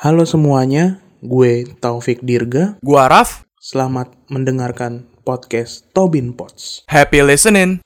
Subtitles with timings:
[0.00, 2.80] Halo semuanya, gue Taufik Dirga.
[2.80, 6.88] Gua Raf, Selamat mendengarkan podcast Tobin Pots.
[6.88, 7.84] happy listening.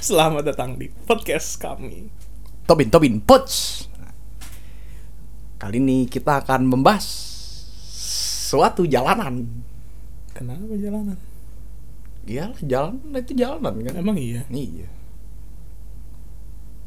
[0.00, 2.08] Selamat datang di podcast kami.
[2.64, 3.91] Tobin Tobin Puts.
[5.62, 7.06] Kali ini kita akan membahas
[8.50, 9.46] suatu jalanan.
[10.34, 11.14] Kenapa jalanan?
[12.26, 13.94] Iyalah jalan itu jalanan kan.
[13.94, 14.42] Emang iya.
[14.50, 14.90] Iya.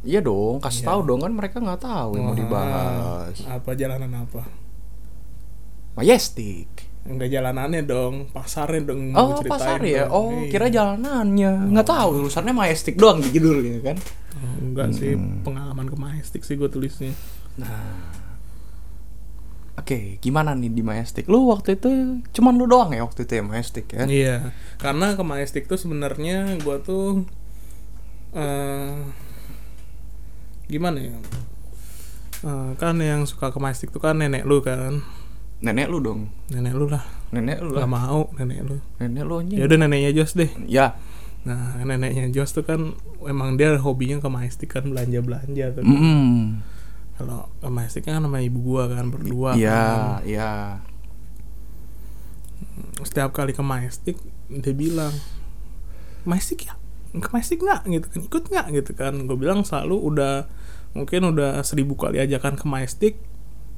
[0.04, 0.90] Iya dong, kasih Iya.
[0.92, 3.36] tahu dong kan mereka nggak tahu yang mau dibahas.
[3.48, 4.44] Apa jalanan apa?
[5.96, 6.68] Majestic.
[7.06, 9.16] Enggak jalanannya dong, pasarnya dong.
[9.16, 10.06] Oh pasar ya.
[10.06, 10.12] dong.
[10.12, 10.52] Oh Iya.
[10.52, 11.72] kira jalanannya.
[11.72, 13.98] Nggak tahu urusannya Majestic doang di judul gitu kan.
[14.36, 15.48] Oh, enggak sih, Hmm.
[15.48, 17.16] pengalaman ke Majestic sih gue tulisnya.
[17.56, 18.25] Nah.
[19.76, 21.28] Oke, gimana nih di Majestic?
[21.28, 21.90] Lu waktu itu
[22.32, 24.08] cuman lu doang ya waktu itu ya Majestic ya?
[24.08, 24.36] Iya,
[24.80, 27.28] karena ke Majestic tuh sebenarnya gue tuh
[28.32, 28.96] eh
[30.66, 31.16] gimana ya?
[32.46, 35.04] Eh, kan yang suka ke Majestic tuh kan nenek lu kan,
[35.60, 36.30] Nenek lu dong.
[36.52, 37.04] nenek lu lah.
[37.34, 37.90] Nenek lu Gak lah.
[37.90, 38.78] mau nenek lu.
[39.02, 39.58] Nenek lu anjing.
[39.60, 40.52] Ya udah neneknya Jos deh.
[40.68, 40.96] Ya.
[41.44, 45.84] Nah neneknya Jos tuh kan emang dia hobinya ke Majestic kan belanja belanja tuh.
[45.84, 46.64] Mm.
[47.16, 49.56] Kalau ke Majestic kan sama ibu gua kan berdua.
[49.56, 50.28] Iya, kan.
[50.28, 50.52] iya.
[53.04, 55.14] Setiap kali ke Majestic dia bilang
[56.26, 56.76] Majestic ya
[57.16, 60.36] ke Majestic nggak gitu kan ikut nggak gitu kan gue bilang selalu udah
[60.92, 63.14] mungkin udah seribu kali ajakan ke Majestic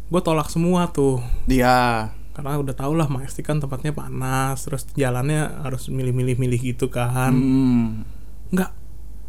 [0.09, 2.09] gue tolak semua tuh Dia.
[2.33, 8.03] karena udah tau lah Majestic kan tempatnya panas terus jalannya harus milih-milih-milih gitu kan Hmm.
[8.49, 8.71] nggak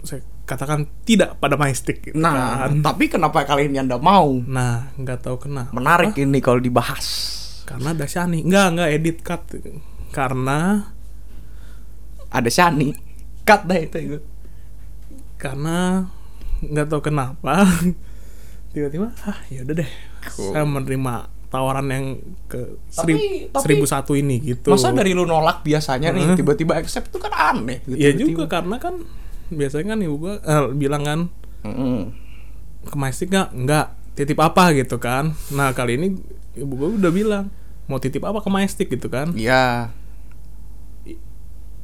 [0.06, 2.80] saya katakan tidak pada Majestic gitu Nah, kan.
[2.80, 4.32] tapi kenapa kali ini Anda mau?
[4.40, 7.06] nah nggak tahu kenapa Menarik ini kalau dibahas.
[7.62, 9.44] karena ada Shani nggak nggak edit cut
[10.08, 10.88] karena
[12.28, 12.92] Ada Shani.
[13.42, 14.20] Cut dah itu.
[15.34, 16.08] karena
[16.58, 17.62] nggak tahu kenapa
[18.72, 19.90] tiba-tiba ah ya udah deh
[20.28, 20.50] Cool.
[20.50, 21.14] saya menerima
[21.48, 22.06] tawaran yang
[22.44, 26.76] ke Tapi- serib- tapi- seribu satu ini gitu Masa dari lu nolak biasanya nih tiba-tiba
[26.76, 27.96] accept itu kan aneh gitu.
[27.96, 29.00] ya juga karena kan
[29.48, 31.20] biasanya kan ibu gua eh, bilang kan
[31.60, 32.12] Mm-mm.
[32.82, 33.48] ke nggak?
[33.52, 33.86] Nggak.
[34.14, 34.70] Titip apa?
[34.72, 35.32] gitu kan.
[35.50, 36.08] Nah kali ini
[36.54, 37.44] ibu gua udah bilang
[37.84, 39.32] mau titip apa ke Majestic gitu kan.
[39.32, 39.92] Iya.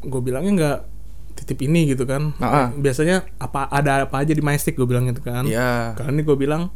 [0.04, 0.78] gue bilangnya nggak
[1.34, 2.36] titip ini gitu kan.
[2.36, 2.66] Heeh.
[2.76, 5.42] biasanya apa ada apa aja di Majestic gue bilang gitu kan.
[5.44, 5.96] Iya.
[5.96, 6.68] kali ini gue bilang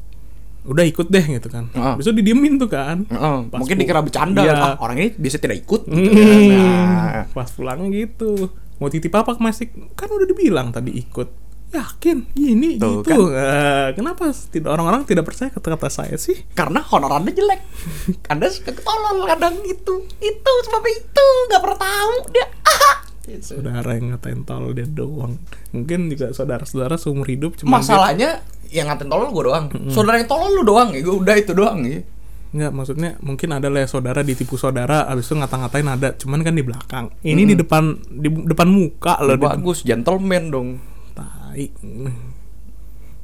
[0.64, 1.68] udah ikut deh gitu kan.
[1.68, 1.94] Heeh.
[1.94, 3.04] besok didiemin tuh kan.
[3.46, 4.56] Pas mungkin dikira bercanda Iya.
[4.56, 6.40] ah, orang ini biasa tidak ikut gitu Hmm, kan.
[6.48, 11.50] Nah, pas pulangnya gitu mau titip apa ke Majestic kan udah dibilang tadi ikut.
[11.68, 12.32] Yakin?
[12.32, 13.28] Ini Tuh, gitu.
[13.28, 13.44] kan.
[13.44, 16.48] Eh, kenapa tidak orang-orang tidak percaya kata-kata saya sih?
[16.56, 17.60] Karena honor anda jelek.
[18.32, 21.26] Anda suka ketolol kadang gitu itu sebab itu.
[21.52, 22.46] Nggak pernah tahu dia.
[22.64, 22.96] Ah.
[23.28, 23.60] Gitu.
[23.60, 25.36] saudara yang ngatain tol dia doang.
[25.76, 28.40] Mungkin juga saudara-saudara seumur hidup cuma masalahnya
[28.72, 29.68] yang ngatain tolol gue doang.
[29.92, 30.96] Saudara yang tolol lu doang.
[30.96, 32.00] Ya gue udah itu doang ya
[32.48, 36.56] Enggak, maksudnya mungkin ada lah ya saudara ditipu saudara abis itu ngata-ngatain ada, cuman kan
[36.56, 37.12] di belakang.
[37.20, 40.68] Ini di depan di depan muka loh di bagus gentleman dong
[41.12, 41.68] tai.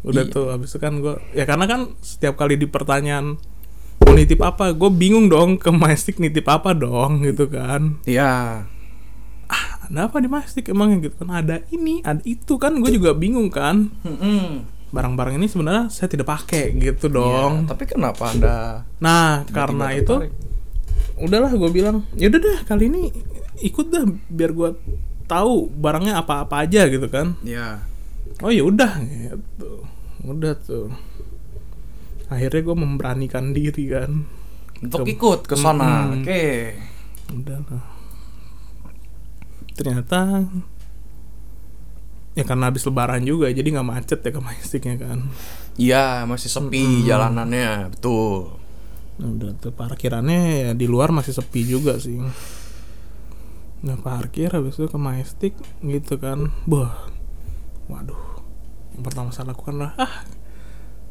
[0.04, 0.32] Udah Iya.
[0.32, 3.40] tuh abis itu kan gue ya karena kan setiap kali di pertanyaan
[4.04, 7.96] mau nitip apa, gue bingung dong ke Majestic nitip apa dong gitu kan.
[8.04, 8.68] iya
[9.88, 13.48] Ada apa di Majestic emang gitu kan ada ini, ada itu kan gue juga bingung
[13.48, 13.88] kan.
[14.04, 14.64] Mm-mm.
[14.94, 17.52] Barang-barang ini sebenarnya saya tidak pakai gitu Iya, dong.
[17.66, 20.32] tapi kenapa anda Nah, karena tiba-tiba itu tertarik?
[21.16, 23.02] udahlah gue bilang ya udah dah kali ini
[23.60, 24.70] ikut dah biar gue
[25.24, 27.34] tahu barangnya apa-apa aja gitu kan.
[27.42, 27.82] Ya
[28.38, 29.82] oh ya udah gitu.
[30.22, 30.90] Udah tuh.
[32.26, 34.22] Akhirnya gue memberanikan diri kan.
[34.80, 36.06] Untuk Ke- ikut ke sana.
[36.06, 36.22] Mm-mm.
[36.22, 36.44] oke.
[37.34, 37.84] Udah lah
[39.74, 40.46] ternyata
[42.34, 45.18] ya karena habis lebaran juga jadi nggak macet ya ke Majesticnya kan.
[45.78, 48.58] Iya masih sepi jalanannya betul.
[49.14, 52.18] Nah, udah tuh parkirannya ya di luar masih sepi juga sih.
[53.84, 56.50] Nah parkir habis itu ke Majestic gitu kan.
[56.66, 57.06] Wah,
[57.86, 58.42] waduh.
[58.98, 60.14] Yang pertama saya lakukan lah ah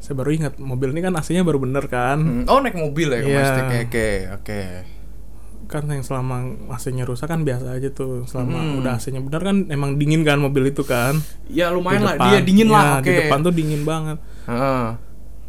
[0.04, 2.20] saya baru ingat mobil ini kan AC-nya baru bener kan.
[2.20, 3.36] Hmm, oh naik mobil ya ke Iya.
[3.40, 4.60] Majestic oke oke
[5.74, 6.36] kan yang selama
[6.70, 8.78] AC-nya rusak kan biasa aja tuh selama Hmm.
[8.78, 12.28] udah AC-nya bener kan emang dingin kan mobil itu kan ya lumayan Di lah depan.
[12.28, 14.86] dia dingin Ya, lah oke di depan tuh dingin banget Heeh.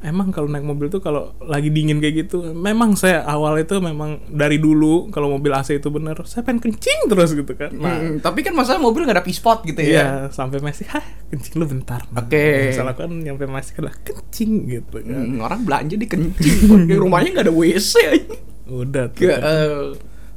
[0.04, 4.22] emang kalau naik mobil tuh kalau lagi dingin kayak gitu memang saya awal itu memang
[4.28, 8.18] dari dulu kalau mobil AC itu bener saya pengen kencing terus gitu kan nah Hmm,
[8.20, 9.90] tapi kan masalah mobil nggak ada p-spot gitu ya.
[9.90, 12.06] Iya, sampai masih, hah, kencing lu bentar.
[12.08, 12.70] Nah, Oke.
[12.72, 15.10] Salah kan nyampe masih adalah kencing gitu kan.
[15.26, 16.58] Hmm, orang belanja di kencing,
[17.02, 18.36] rumahnya nggak ada WC aja.
[18.68, 19.26] Udah tuh.
[19.26, 19.86] Nggak, kan.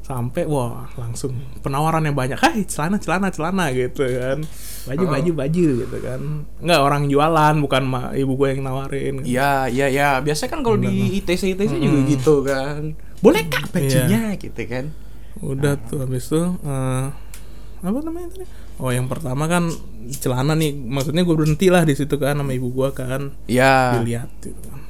[0.09, 2.41] Sampai wah, langsung penawarannya banyak.
[2.41, 4.41] Hai, celana, celana, celana gitu kan.
[4.89, 5.11] Baju, Oh.
[5.13, 6.21] baju, baju gitu kan.
[6.59, 9.21] Enggak orang jualan, bukan ma, ibu gue yang nawarin.
[9.21, 10.09] Iya, iya, iya.
[10.19, 10.89] Biasanya kan kalau di
[11.21, 12.09] ITC ITC juga Hmm.
[12.09, 12.81] gitu kan.
[13.21, 14.41] Boleh kak bajunya Iya.
[14.41, 14.97] gitu kan?
[15.39, 17.05] Udah tuh habis itu eh,
[17.79, 18.49] apa namanya tadi?
[18.81, 19.69] Oh, yang pertama kan
[20.17, 20.73] celana nih.
[20.73, 23.37] Maksudnya gue berhenti lah di situ kan sama ibu gue kan.
[23.45, 24.01] Iya.
[24.01, 24.81] Dilihat gitu kan.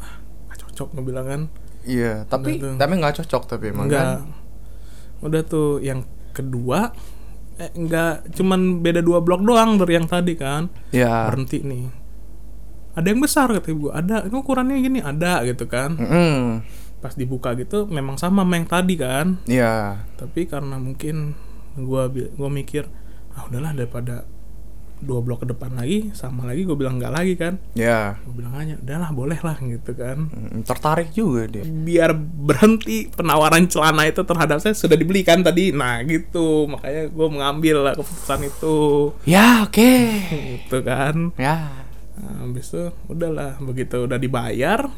[0.00, 0.16] Ah,
[0.48, 1.42] nggak cocok ngebilang kan.
[1.84, 2.24] Iya.
[2.24, 2.74] Tapi tuh.
[2.76, 4.24] tapi nggak cocok tapi emang Enggak.
[4.24, 4.37] kan.
[5.24, 6.94] Udah tuh yang kedua
[7.58, 10.70] eh enggak cuman beda dua blok doang dari yang tadi kan.
[10.94, 11.26] Iya.
[11.26, 11.90] Berhenti nih.
[12.94, 13.90] Ada yang besar kata ibu.
[13.90, 14.26] Ada.
[14.30, 15.98] Ini ukurannya gini ada gitu kan.
[15.98, 16.62] Mm-mm.
[17.02, 19.42] Pas dibuka gitu memang sama sama yang tadi kan.
[19.50, 20.06] Iya.
[20.14, 21.34] Tapi karena mungkin
[21.78, 22.86] gua gua mikir
[23.34, 24.26] ah udahlah daripada
[25.00, 28.18] dua blok ke depan lagi sama lagi gue bilang enggak lagi kan Iya.
[28.20, 31.62] gue bilang aja udahlah boleh lah gitu kan Mm, Tertarik juga dia.
[31.62, 37.76] biar berhenti penawaran celana itu terhadap saya sudah dibelikan tadi nah gitu makanya gue mengambil
[37.82, 38.78] lah keputusan itu
[39.22, 39.92] Ya, oke.
[40.60, 41.70] gitu kan Ya.
[42.14, 44.90] nah, habis itu udahlah begitu udah dibayar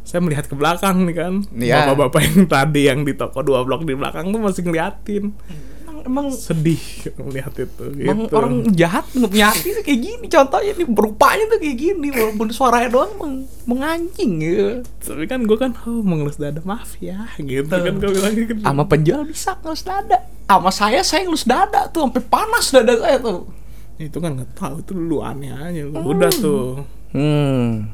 [0.00, 1.82] saya melihat ke belakang nih kan Iya.
[1.84, 5.75] bapak-bapak yang tadi yang di toko dua blok di belakang tuh masih ngeliatin Emang,
[6.06, 6.78] emang sedih
[7.18, 8.34] melihat itu Emang gitu.
[8.38, 10.26] orang jahat hati sih kayak gini.
[10.30, 13.34] Contohnya nih berupanya tuh kayak gini walaupun suaranya doang meng
[13.66, 14.86] menganjing ya.
[15.02, 17.66] Tapi kan gue kan oh mengelus dada maaf ya gitu.
[17.66, 18.54] Kan gue bilang gitu.
[18.62, 20.18] Sama penjual bisa ngelus dada.
[20.46, 23.50] Sama saya saya ngelus dada tuh sampai panas dada saya tuh.
[23.98, 25.82] Itu kan nggak tahu itu lu aneh aja.
[25.90, 26.86] Udah tuh.
[27.10, 27.90] Hmm.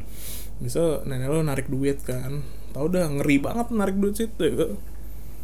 [0.60, 2.44] Bisa nenek lo narik duit kan.
[2.76, 4.76] Tau udah ngeri banget narik duit situ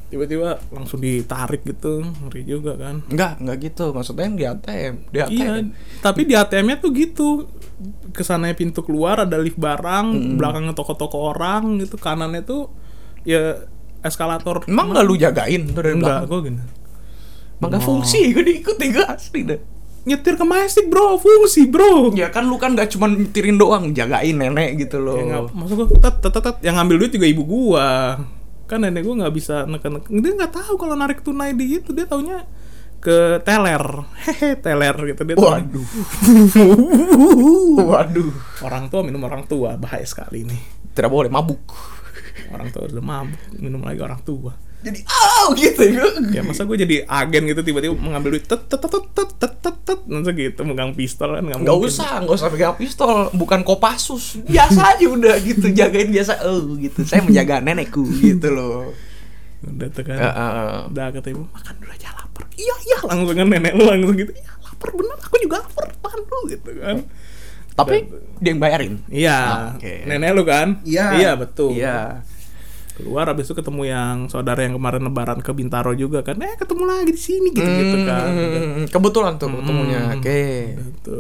[0.09, 3.05] tiba-tiba langsung ditarik gitu ngeri juga kan.
[3.07, 3.93] Enggak enggak gitu.
[3.93, 5.53] Maksudnya di ATM di ATM iya
[6.01, 7.29] tapi di ATM-nya tuh gitu.
[8.11, 12.73] Ke sananya pintu keluar ada lift barang belakangnya toko-toko orang gitu kanannya tuh
[13.23, 13.61] ya
[14.01, 14.65] eskalator.
[14.65, 16.31] Emang nggak lu jagain tuh dari enggak belakang?
[16.33, 16.63] gue gini.
[17.59, 19.61] Emang nggak fungsi gue diikuti gue asli deh.
[20.09, 21.21] Nyetir ke Majestic bro.
[21.21, 22.17] Fungsi bro.
[22.17, 25.21] Ya kan lu kan nggak cuma nyetirin doang jagain nenek gitu loh.
[25.21, 28.17] Ya, nggak- maksud gua tet, tet, tet, tet, yang ngambil duit juga ibu gua
[28.69, 31.97] kan nenek gua nggak bisa neken neken dia nggak tahu kalau narik tunai di itu.
[31.97, 32.45] Dia taunya
[33.01, 33.85] ke teler.
[34.29, 35.23] Hehe teler gitu.
[35.25, 35.89] Dia waduh.
[37.89, 38.33] Waduh.
[38.63, 39.81] Orang tua minum orang tua.
[39.81, 40.59] Bahaya sekali ini.
[40.93, 41.65] Tidak boleh mabuk.
[42.53, 45.83] Orang tua udah mabuk minum lagi orang tua jadi oh gitu.
[45.83, 46.07] Ya
[46.39, 49.77] ya masa gue jadi agen gitu tiba-tiba mengambil duit tet tet tet tet tet tet
[49.83, 54.95] tet nanti gitu megang pistol kan nggak usah nggak usah pegang pistol bukan kopasus biasa
[54.95, 57.03] aja udah gitu jagain biasa oh gitu.
[57.03, 58.95] Saya menjaga nenekku gitu loh.
[59.67, 60.17] Udah tuh kan.
[60.95, 62.47] Udah kata ibu makan dulu aja lapar.
[62.55, 66.21] Iya iya langsung kan nenek lu langsung gitu iya lapar bener aku juga lapar makan
[66.23, 66.97] dulu gitu kan.
[67.75, 67.97] Tapi
[68.39, 68.95] dia yang bayarin?
[69.11, 69.71] Iya Ah,
[70.07, 70.79] nenek lu kan?
[70.87, 71.07] Iya.
[71.19, 71.75] iya betul.
[71.75, 72.23] Iya
[72.99, 76.83] keluar habis itu ketemu yang saudara yang kemarin lebaran ke Bintaro juga kan eh ketemu
[76.85, 78.27] lagi di sini gitu gitu kan.
[78.29, 80.15] Hmm, kebetulan tuh ketemunya Hmm.
[80.15, 80.43] oke.
[80.77, 81.17] gitu.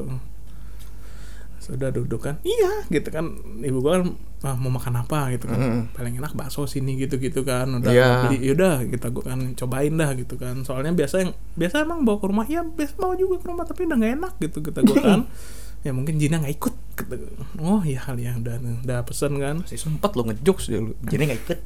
[1.58, 3.28] Sudah duduk kan iya gitu kan.
[3.58, 4.04] Ibu gua kan
[4.40, 5.28] ah, mau makan apa?
[5.30, 5.58] gitu kan.
[5.58, 5.82] Mm.
[5.92, 7.68] paling enak bakso sini gitu gitu kan.
[7.68, 8.10] Udah Iya.
[8.24, 10.62] beli yaudah kita gua kan cobain dah gitu kan.
[10.62, 13.84] Soalnya biasa yang biasa emang bawa ke rumah ya biasa bawa juga ke rumah tapi
[13.84, 15.20] udah nggak enak gitu kita gua kan
[15.86, 16.74] ya mungkin Jina nggak ikut
[17.62, 21.22] oh iya kali ya udah udah pesen kan masih sempet lo ngejokes dia lu jadi
[21.30, 21.60] nggak ikut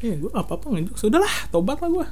[0.00, 0.96] Iya, gue apa apa ngejuk.
[0.96, 2.06] Sudahlah, tobat lah gue.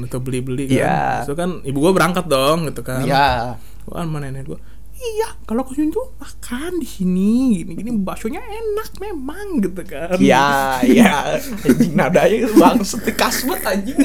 [0.00, 0.76] Udah beli beli kan.
[0.80, 0.98] Iya.
[1.28, 3.04] Itu kan ibu gue berangkat dong, gitu kan.
[3.04, 4.58] iya Gua kan sama nenek gue.
[4.94, 10.14] Iya, kalau sini tuh makan di sini, gini gini baksonya enak memang gitu kan.
[10.16, 11.34] Iya, iya.
[11.66, 13.98] Anjing nadanya bangset kasmet anjing.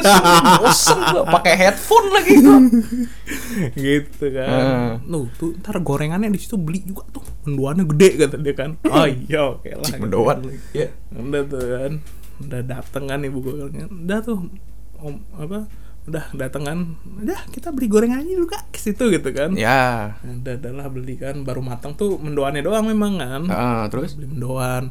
[0.59, 2.33] Bosen gua pakai headphone lagi
[3.77, 4.33] gitu Hmm.
[4.33, 4.61] kan.
[5.05, 7.23] Nuh, tuh ntar gorengannya di situ beli juga tuh.
[7.45, 8.71] Mendoannya gede kata dia kan.
[8.89, 9.89] Oh iya, oke lah.
[10.01, 10.37] Mendoan.
[10.73, 10.89] Ya.
[11.13, 11.91] Udah tuh kan.
[12.39, 13.53] Udah dateng kan ibu gue.
[13.87, 14.41] Udah tuh
[14.99, 15.69] om apa?
[16.09, 16.79] Udah dateng kan.
[17.21, 19.53] Udah kita beli gorengannya dulu kak ke situ gitu kan.
[19.53, 20.17] Ya.
[20.25, 23.41] Udah, udah lah beli kan baru matang tuh mendoannya doang memang kan.
[23.47, 24.89] Ah, terus beli mendoan.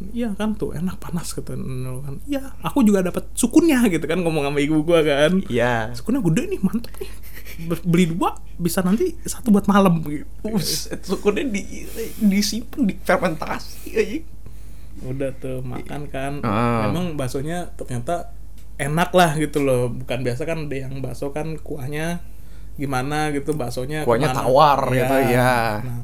[0.00, 2.14] Iya kan tuh enak panas kata nenek kan.
[2.24, 5.44] Iya, aku juga dapat sukunnya gitu kan ngomong sama ibu gua kan.
[5.44, 5.92] Iya.
[5.92, 7.10] Sukunnya gede nih, mantep nih.
[7.68, 10.24] Be- Beli dua bisa nanti satu buat malam gitu.
[10.40, 11.84] Buset, sukunya di
[12.16, 14.24] disimpan di fermentasi anjing.
[15.04, 16.40] Udah tuh makan kan.
[16.48, 16.88] Ah.
[16.88, 18.32] Memang baksonya ternyata
[18.80, 19.92] enak lah gitu loh.
[19.92, 22.24] Bukan biasa kan ada yang bakso kan kuahnya
[22.80, 24.40] gimana gitu baksonya Kuahnya ke mana.
[24.40, 25.84] tawar gitu, ya.
[25.84, 26.02] Nah,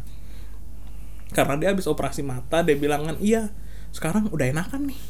[1.32, 3.48] karena dia habis operasi mata dia bilang kan iya
[3.92, 5.00] sekarang udah enakan nih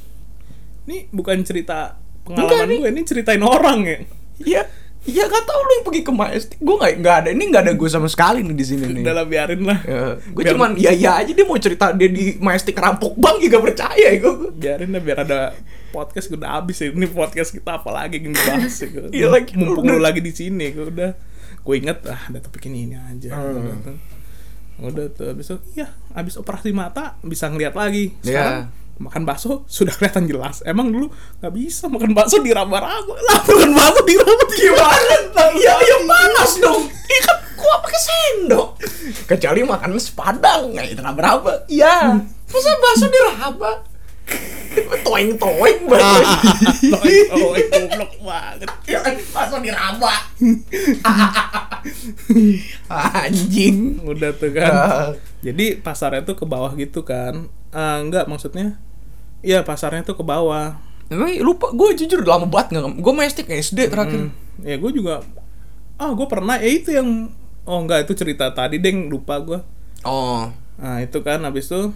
[0.86, 3.98] ini bukan cerita pengalaman gue ini ceritain orang ya
[4.36, 4.62] Iya,
[5.06, 6.58] iya gak tau lu yang pergi ke Majestic.
[6.58, 9.02] Gue nggak nggak ada ini nggak ada gue sama sekali nih di sini nih.
[9.02, 12.74] udah biarin lah gue Biar- cuman ya ya aja dia mau cerita dia di Majestic
[12.74, 14.50] rampok bank juga percaya ya gue.
[14.52, 15.40] biarin lah biar ada
[15.88, 18.88] podcast udah habis ya ini podcast kita apa lagi yang dibahas ya.
[19.16, 19.52] Iya, lagi.
[19.54, 21.10] mumpung lu lagi di sini gua udah
[21.58, 23.96] gue inget ah ada topik ini ini aja Hmm.
[24.78, 28.28] udah tuh habis itu iya habis operasi mata bisa ngeliat lagi Iya.
[28.28, 28.60] sekarang
[28.96, 34.00] makan bakso sudah kelihatan jelas emang dulu nggak bisa makan bakso diraba-raba lah makan bakso
[34.08, 35.44] diraba Gimana?
[35.52, 36.82] Iya iya panas dong.
[36.88, 38.68] Iya kan gua pakai sendok.
[39.28, 41.50] Kecuali makan sepadang, nggak itu berapa?
[41.68, 42.24] Iya.
[42.24, 43.72] Masa bakso diraba?
[45.06, 46.26] Toeng toeng banget.
[47.32, 50.12] oh, goblok banget Ya kan bakso diraba.
[52.90, 54.02] Anjing.
[54.02, 55.08] udah tuh kan Ah.
[55.44, 57.46] Jadi pasarnya tuh ke bawah gitu kan?
[57.70, 58.80] Ah, enggak maksudnya?
[59.46, 60.74] Iya pasarnya tuh ke bawah.
[61.06, 64.26] Emang lupa gue jujur lama banget nggak gue Majestic SD terakhir.
[64.26, 64.34] Hmm,
[64.66, 65.22] ya gue juga.
[65.96, 67.30] Ah gue pernah ya itu yang
[67.62, 69.62] oh enggak itu cerita tadi deng lupa gue.
[70.02, 71.94] Oh, Nah itu kan habis itu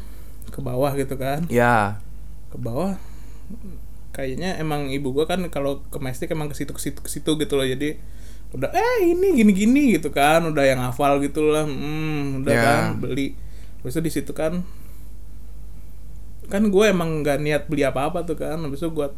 [0.51, 1.45] ke bawah gitu kan?
[1.51, 1.99] ya.
[2.49, 2.95] Ke bawah.
[4.11, 7.31] Kayaknya emang ibu gue kan kalau ke Mestik emang ke situ ke situ ke situ
[7.35, 7.99] gitu loh jadi
[8.51, 12.63] udah eh ini gini gini gitu kan udah yang hafal gitu lah hmm, udah Ya.
[12.67, 13.39] kan beli
[13.87, 14.67] itu di situ kan
[16.51, 19.09] kan gue emang nggak niat beli apa apa tuh kan habis itu gue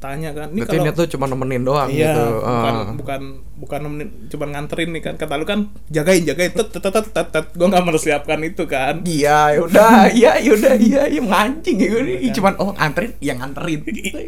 [0.00, 2.24] tanya kan ini kalau tuh cuma nemenin doang iya gitu.
[2.40, 2.96] bukan Ah.
[2.96, 3.20] bukan
[3.60, 7.28] bukan nemenin, cuman nganterin nih kan kata lu kan jagain jagain tet tet tet tet,
[7.28, 7.46] tet.
[7.52, 12.56] gue nggak mempersiapkan itu kan Iya, yaudah, iya, yaudah, iya, iya, mancing ya ini cuman
[12.56, 13.80] oh nganterin, ya nganterin.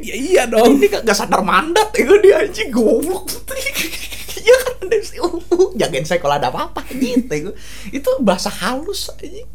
[0.04, 3.24] iya iya dong Ini gak, gak sadar mandat ya dia anjing goblok.
[4.42, 7.30] Iya kan ada sih, uh, uh, jagain saya kalau ada apa-apa gitu.
[7.30, 7.52] ya.
[7.94, 9.46] Itu bahasa halus anjing.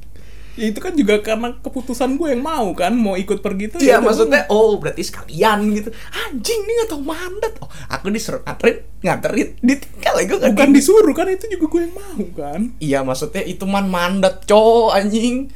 [0.58, 4.02] Ya itu kan juga karena keputusan gue yang mau kan mau ikut pergi tuh Iya
[4.02, 5.94] ya maksudnya oh berarti sekalian gitu.
[6.28, 7.54] Anjing ini gak tau mandat.
[7.62, 11.96] Oh aku disuruh nganterin, nganterin, ditinggal ya gue bukan disuruh kan itu juga gue yang
[11.96, 15.54] mau kan Iya maksudnya itu man mandat cowok anjing.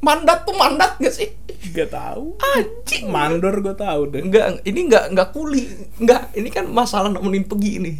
[0.00, 1.28] Mandat tuh mandat gak sih?
[1.76, 3.12] Gak tahu Anjing.
[3.12, 5.68] mandor gue tahu deh Enggak, ini enggak enggak kuli.
[6.00, 7.92] Enggak, ini kan masalah nemenin pergi ini.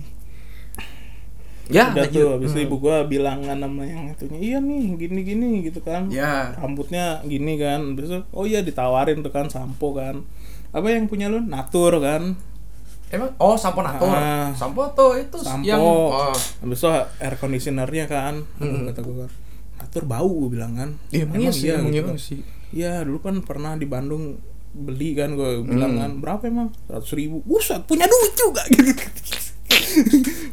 [1.70, 2.14] Ya, udah lanjut.
[2.16, 2.66] tuh habis itu Hmm.
[2.66, 6.50] ibu gue bilang kan sama yang itunya iya nih gini gini gitu kan Ya.
[6.52, 10.26] rambutnya gini kan habis itu oh iya ditawarin tuh kan sampo kan
[10.68, 12.34] apa yang punya lu natur kan
[13.08, 14.06] Emang oh sampo natur.
[14.06, 14.50] Ah.
[14.52, 16.30] sampo tuh itu sampo yang oh.
[16.30, 16.86] habis itu
[17.18, 18.86] air conditionernya kan Mm-mm.
[18.86, 19.30] kata gue kan
[19.76, 22.40] natur bau gue bilang kan Iya, emang iya sih, emang gitu iya sih.
[22.70, 24.38] iya dulu kan pernah di Bandung
[24.70, 26.00] beli kan gue bilang Hmm.
[26.00, 28.94] kan berapa emang seratus ribu buset punya duit juga gitu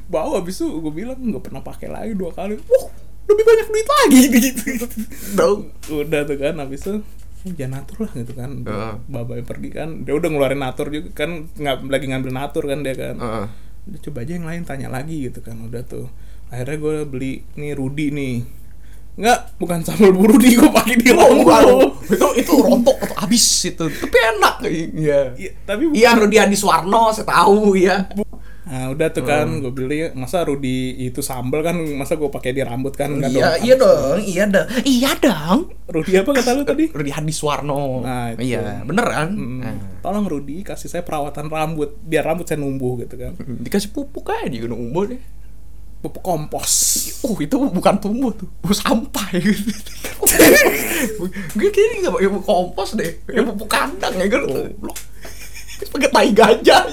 [0.08, 2.86] bau habis itu gue bilang nggak pernah pakai lagi dua kali wah
[3.28, 4.64] lebih banyak duit lagi gitu
[5.36, 5.60] Dong.
[5.92, 6.96] udah tuh kan habis itu
[7.48, 8.94] jangan natur lah gitu kan Heeh.
[9.08, 12.96] babai pergi kan dia udah ngeluarin natur juga kan nggak lagi ngambil natur kan dia
[12.96, 13.46] kan Heeh.
[13.88, 16.08] udah coba aja yang lain tanya lagi gitu kan udah tuh
[16.48, 18.36] akhirnya gue beli nih Rudi nih
[19.18, 21.62] nggak bukan sambal bu Rudi gue pakai di Oh, bukan.
[21.66, 23.82] Romo itu itu rontok atau habis itu.
[23.90, 24.56] Tapi enak.
[24.94, 25.34] Iya.
[25.34, 25.98] Iya, tapi bukan.
[25.98, 28.06] Iya, Rudi Adi Suwarno, saya tahu ya.
[28.68, 29.60] Nah, udah tuh kan Hmm.
[29.60, 33.40] gue beli masa Rudi itu sambal kan masa gue pakai di rambut kan nggak Iya,
[33.40, 33.64] dong.
[33.64, 34.68] iya dong, iya dong.
[34.84, 35.60] Iya dong.
[35.88, 36.84] Rudi apa kata lu tadi?
[36.90, 38.04] Rudi Adi Suwarno.
[38.04, 38.44] Nah, itu.
[38.46, 39.30] Iya, bener kan?
[39.32, 39.76] Mm, Nah.
[40.00, 43.40] Tolong Rudi kasih saya perawatan rambut biar rambut saya numbuh gitu kan.
[43.40, 45.20] Dikasih pupuk aja di gunung umbo deh.
[45.98, 46.72] Pupuk kompos.
[47.24, 49.42] Oh itu bukan tumbuh tuh, oh, sampah ya.
[51.54, 54.42] Gue kayaknya nggak pakai pupuk kompos deh, pupuk kandang ya kan.
[54.44, 54.98] Goblok.
[55.94, 56.84] Pakai tai gajah.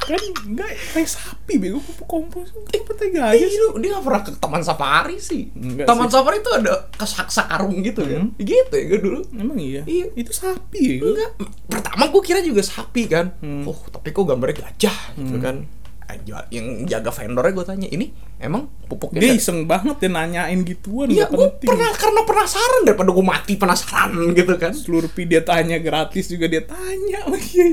[0.00, 2.50] Kan enggak kayak sapi bego kompos.
[2.72, 2.80] Eh,
[3.10, 3.58] gaya sih?
[3.58, 5.50] lu, dia gak pernah ke taman safari sih.
[5.52, 6.14] Enggak taman sih.
[6.16, 8.32] safari itu ada kesaksa karung gitu kan.
[8.40, 9.20] Gitu ya gue dulu.
[9.34, 9.82] Emang iya?
[9.84, 10.06] Iya.
[10.16, 10.98] Itu sapi ya?
[11.04, 11.30] Enggak,
[11.68, 13.36] pertama gue kira juga sapi kan.
[13.42, 13.68] Hmm.
[13.68, 15.79] Oh, tapi kok gambarnya gajah gitu kan.
[16.48, 21.06] Yang jaga vendornya gue tanya, ini emang pupuknya Dia dari- iseng banget dia nanyain gituan
[21.06, 21.68] Iya, nggak gue penting.
[21.68, 24.72] pernah karena penasaran daripada gue mati penasaran gitu kan.
[24.72, 27.20] Slurpee dia tanya gratis juga dia tanya.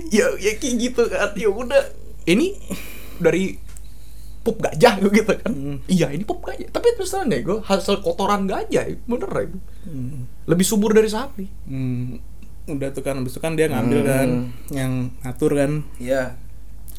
[0.09, 1.33] Ya, ya kayak gitu kan.
[1.33, 1.83] Ya udah,
[2.25, 2.53] ini
[3.17, 3.57] dari
[4.39, 5.51] pup gajah gitu kan.
[5.51, 5.77] Hmm.
[5.85, 6.67] Iya, ini pup gajah.
[6.67, 9.45] Tapi terus terang deh, gue hasil kotoran gajah, bener ya.
[9.83, 10.23] Hmm.
[10.45, 11.45] Lebih subur dari sapi.
[11.65, 12.15] Hmm,
[12.65, 14.07] udah tuh kan habis itu kan dia ngambil Hmm.
[14.09, 14.29] kan
[14.69, 16.35] yang ngatur kan Iya.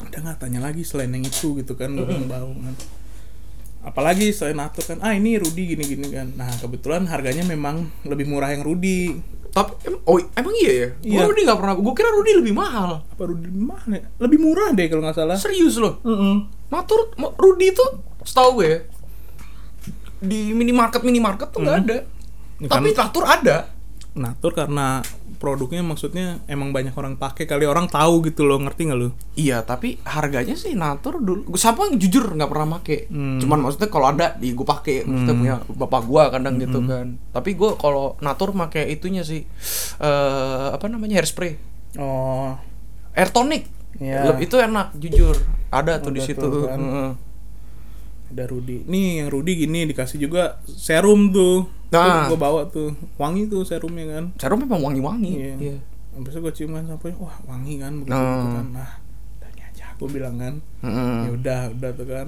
[0.01, 2.75] Udah nggak tanya lagi selain yang itu gitu kan gue bau kan
[3.81, 8.25] apalagi selain ngatur kan ah ini Rudi gini gini kan nah kebetulan harganya memang lebih
[8.25, 9.15] murah yang Rudi
[9.49, 10.87] Tapi em- oh emang iya ya?
[11.01, 11.17] Iya.
[11.17, 11.73] Gue Rudi nggak pernah.
[11.73, 13.01] Gue kira Rudi lebih mahal.
[13.01, 14.05] apa Rudi mana ya?
[14.21, 15.97] lebih murah deh kalau nggak salah Serius loh.
[16.69, 17.81] Natur mo- Rudi itu
[18.21, 18.79] setahu gue ya,
[20.21, 21.83] di minimarket minimarket tuh nggak Hmm.
[21.83, 21.97] ada.
[22.59, 23.57] Ya Tapi kan- Natur ada.
[24.11, 25.01] natur karena
[25.39, 29.63] produknya maksudnya emang banyak orang pakai kali orang tahu gitu loh ngerti nggak lu Iya,
[29.63, 31.47] tapi harganya sih natur dulu.
[31.47, 33.07] Gue siapa yang jujur nggak pernah make.
[33.07, 33.39] Hmm.
[33.39, 37.15] Cuman maksudnya kalau ada di gue pakai, maksudnya punya bapak gua kadang gitu kan.
[37.31, 39.47] Tapi gue kalau natur make itunya sih
[39.97, 41.55] eh apa namanya hairspray,
[41.95, 42.59] oh
[43.13, 43.63] air tonic.
[43.95, 44.27] Iya.
[44.29, 45.39] Leb- Itu enak jujur.
[45.69, 46.43] Ada tuh di Ada situ.
[46.43, 46.79] tuh kan.
[46.79, 47.09] Heeh.
[48.29, 52.29] Ada Rudi nih yang Rudi gini dikasih juga serum tuh Nah.
[52.29, 55.33] gue bawa tuh wangi tuh serumnya kan Serum memang wangi-wangi.
[55.33, 55.53] Iya.
[55.57, 55.77] Iya.
[56.13, 58.29] Habis itu gue cium kan sampai wah wangi kan begitu, Nah.
[58.29, 58.65] gitu kan.
[58.77, 58.91] Nah,
[59.49, 60.53] ini aja gue bilang kan.
[60.85, 61.17] Heeh.
[61.25, 62.27] Ya udah, udah tuh kan.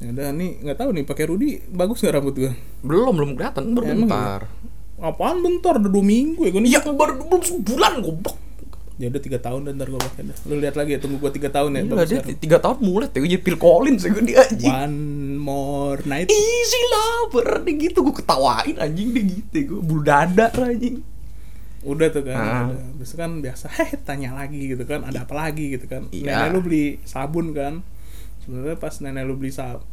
[0.00, 2.52] Ya udah nih nggak tahu nih pakai Rudi bagus nggak rambut gue?
[2.80, 4.40] Belum belum kelihatan, baru Emang bentar.
[4.96, 6.70] Apaan bentar udah dua minggu ya gue nih.
[6.72, 8.36] Iya, baru belum sebulan goblok.
[8.98, 10.36] Ya udah tiga tahun dan ntar gue pakai dah.
[10.50, 11.80] Lu lihat lagi ya tunggu gue tiga tahun ya.
[11.86, 14.74] Gila bagus dia tiga tahun mulet ya gue jadi Phil Collins ya gue dia anjing.
[14.74, 14.98] One
[15.38, 16.26] more night.
[16.26, 21.06] Easy lover dia gitu gue ketawain anjing dia gitu gue bulu dada anjing.
[21.86, 22.34] Udah tuh kan.
[22.34, 22.66] Ah.
[22.74, 23.06] Udah.
[23.14, 25.06] Kan biasa heh tanya lagi gitu kan.
[25.06, 26.10] Ada apa lagi gitu kan.
[26.10, 26.34] Iya.
[26.34, 27.86] Nenek lu beli sabun kan.
[28.42, 29.86] Sebenarnya pas nenek lu beli sab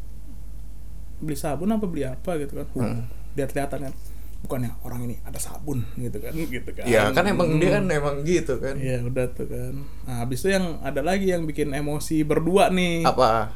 [1.21, 2.67] beli sabun apa beli apa gitu kan.
[2.73, 3.05] Hmm.
[3.37, 3.93] Lihat-lihatan kan.
[4.45, 6.85] Bukannya orang ini ada sabun gitu kan gitu kan.
[6.85, 7.75] Iya kan emang dia Hmm.
[7.81, 8.77] kan emang gitu kan.
[8.77, 9.73] Iya udah tuh kan.
[10.05, 13.01] Nah habis itu yang ada lagi yang bikin emosi berdua nih.
[13.03, 13.49] Apa?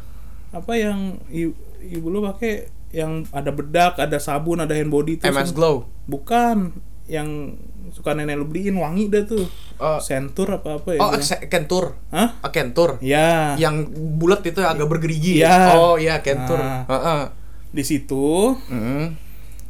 [0.50, 5.30] Apa yang ibu, ibu lu pakai yang ada bedak, ada sabun, ada hand body tuh.
[5.30, 5.86] MS Glow.
[6.04, 6.74] Bukan
[7.06, 7.54] yang
[7.90, 9.46] suka nenek lu beliin wangi dah tuh.
[9.78, 11.00] Oh, Sentur apa apa ya?
[11.00, 11.14] oh
[11.46, 11.98] Kentur.
[12.10, 12.38] Hah?
[12.42, 12.98] Ah, Kentur.
[13.00, 13.54] Ya.
[13.56, 15.42] Yang bulat itu agak bergerigi.
[15.42, 15.74] Iya.
[15.74, 16.58] Oh iya Kentur.
[16.58, 16.86] Nah.
[16.86, 17.22] Heeh.
[17.70, 19.29] Di situ Mm.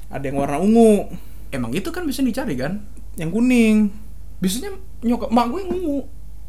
[0.10, 1.08] Ada yang warna ungu,
[1.50, 2.86] Emang itu kan bisa dicari kan?
[3.16, 3.89] yang kuning.
[4.38, 6.00] Biasanya nyokap mak gue yang ungu.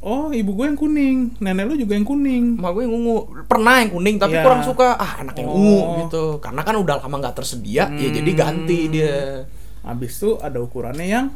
[0.01, 2.57] Oh, ibu gue yang kuning, nenek lu juga yang kuning.
[2.57, 3.17] Mak gue yang ungu.
[3.45, 4.45] Pernah yang kuning tapi Iya.
[4.45, 4.95] kurang suka.
[4.95, 5.57] Ah, enak yang Oh.
[5.57, 6.25] ungu gitu.
[6.39, 9.45] Karena kan udah lama nggak tersedia, ya jadi ganti dia.
[9.81, 11.27] Habis itu ada ukurannya yang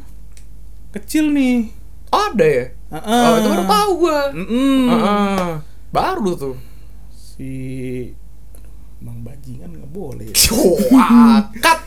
[0.91, 1.69] kecil nih.
[2.09, 2.65] Ada ya?
[2.95, 3.25] Heeh.
[3.27, 4.19] Oh, itu baru tahu gua.
[4.31, 4.81] Mm-mm.
[4.87, 5.47] Heeh.
[5.89, 6.55] Baru tuh.
[7.11, 7.49] Si
[8.97, 10.29] Bang Bajingan nggak boleh.
[11.65, 11.79] Cut.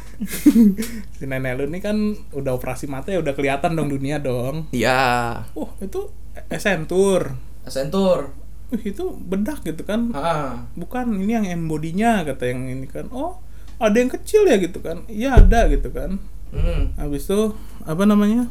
[1.14, 1.94] Si nenek lu ini kan
[2.34, 4.66] udah operasi mata ya udah kelihatan dong dunia dong.
[4.70, 5.46] Iya.
[5.54, 6.10] Oh, itu
[6.48, 7.38] esentur.
[7.64, 8.34] Sentur.
[8.68, 10.12] Uh, itu bedak gitu kan.
[10.12, 10.48] Heeh.
[10.76, 13.40] bukan ini yang embodinya kata yang ini kan oh
[13.78, 16.96] ada yang kecil ya gitu kan iya ada gitu kan Hmm.
[16.96, 17.52] habis itu
[17.84, 18.48] apa namanya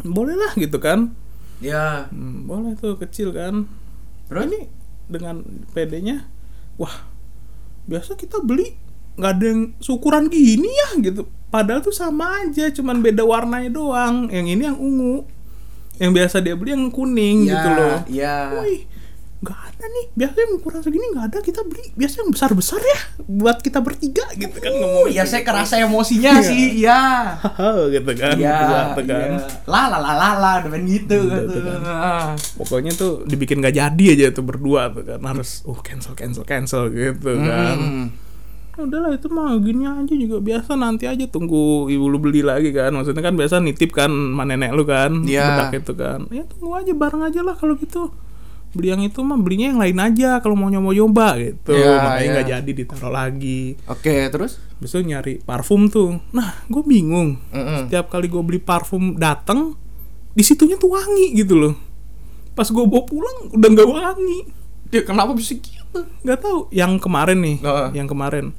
[0.00, 1.10] boleh lah gitu kan
[1.58, 2.06] Ya.
[2.10, 3.66] Hmm, boleh tuh kecil kan
[4.26, 4.46] Terus?
[4.46, 4.60] ini
[5.06, 6.26] dengan PD-nya
[6.74, 7.06] wah
[7.86, 8.78] biasa kita beli
[9.14, 14.26] nggak ada yang seukuran gini ya gitu padahal tuh sama aja cuman beda warnanya doang
[14.28, 15.22] yang ini yang ungu
[15.94, 18.58] yang biasa dia beli yang kuning gitu loh Iya.
[18.58, 18.82] Wih,
[19.38, 20.06] nggak ada nih.
[20.10, 21.38] Biasanya yang ukuran segini nggak ada.
[21.38, 25.06] Kita beli biasanya yang besar besar ya, buat kita bertiga gitu kan ngomong.
[25.06, 26.42] Iya, saya kerasa emosinya Iya.
[26.42, 26.62] sih.
[26.82, 27.00] Iya.
[27.94, 28.34] gitu kan.
[28.34, 28.50] Iya.
[28.58, 29.28] berdua tuh kan.
[29.30, 29.46] iya.
[29.70, 31.58] La la la la la, gitu Gitu, gitu.
[31.62, 31.80] kan.
[31.86, 32.28] Ah.
[32.58, 36.90] Pokoknya tuh dibikin nggak jadi aja tuh berdua tuh kan harus oh cancel cancel cancel
[36.90, 38.10] gitu kan.
[38.74, 38.90] Hmm.
[38.90, 42.90] Udahlah itu mah gini aja juga biasa nanti aja tunggu ibu lu beli lagi kan.
[42.90, 45.22] Maksudnya kan biasa nitip kan sama nenek lu kan.
[45.22, 45.70] Iya.
[45.70, 46.20] Bedak itu kan.
[46.34, 48.10] Ya tunggu aja bareng aja lah kalau gitu.
[48.74, 51.78] Beli yang itu mah belinya yang lain aja kalau mau nyoba-nyoba gitu.
[51.78, 52.32] Iya, Makanya iya.
[52.34, 53.78] nggak jadi ditaruh lagi.
[53.86, 54.58] Oke, terus?
[54.82, 56.18] Besok nyari parfum tuh.
[56.34, 57.38] Nah, gue bingung.
[57.54, 57.86] Mm-mm.
[57.86, 59.78] Setiap kali gue beli parfum dateng,
[60.34, 61.74] di situnya tuh wangi gitu loh.
[62.58, 64.38] Pas gue bawa pulang udah nggak wangi.
[64.90, 66.02] Ya kenapa bisa gitu?
[66.26, 66.66] Nggak tahu.
[66.74, 67.88] Yang kemarin nih, Heeh.
[67.94, 68.58] yang kemarin.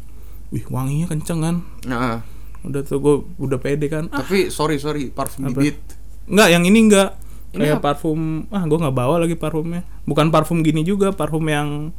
[0.55, 1.55] Wih, wanginya kenceng kan.
[1.83, 2.23] Nah,
[2.63, 4.07] Udah tuh gue udah pede kan.
[4.09, 5.59] Ah, tapi sorry sorry parfum Apa?
[5.59, 5.77] bibit.
[6.25, 7.09] nggak yang ini nggak.
[7.51, 7.85] Ini Kayak apa?
[7.93, 9.83] parfum, ah gue nggak bawa lagi parfumnya.
[10.03, 11.93] Bukan parfum gini juga, parfum yang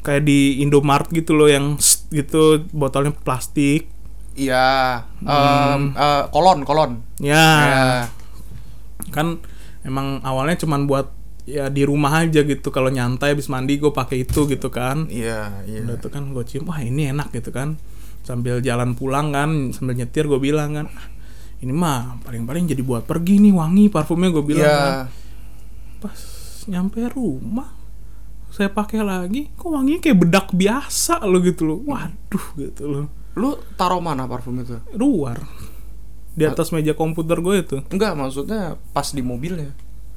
[0.00, 1.76] kayak di Indomart gitu loh yang
[2.10, 3.86] gitu botolnya plastik.
[4.32, 5.04] Iya.
[5.20, 5.28] Hmm.
[5.28, 6.90] em, eh, kolon kolon.
[7.18, 7.84] Ya, Ya.
[9.08, 9.38] kan
[9.82, 11.12] emang awalnya cuman buat
[11.44, 15.64] ya di rumah aja gitu kalau nyantai habis mandi gue pakai itu gitu kan Iya
[15.64, 15.82] iya.
[15.82, 17.74] udah tuh kan gue cium wah ini enak gitu kan
[18.22, 21.06] sambil jalan pulang kan sambil nyetir gue bilang kan "Ah,
[21.58, 24.78] ini mah paling-paling jadi buat pergi nih wangi parfumnya gue bilang Iya.
[24.78, 24.92] kan
[25.98, 26.18] pas
[26.66, 27.70] nyampe rumah
[28.48, 33.54] saya pakai lagi kok wanginya kayak bedak biasa lo gitu loh waduh gitu loh Lu
[33.72, 34.74] taruh mana parfum itu?
[34.92, 35.38] luar
[36.30, 39.70] di atas meja komputer gue itu Enggak, maksudnya pas di mobilnya.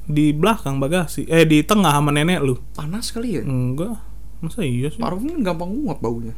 [0.04, 3.42] di belakang bagasi eh di tengah sama nenek lu Panas kali ya?
[3.42, 3.96] enggak
[4.38, 6.34] masa iya sih Parfum kan gampang nguap baunya.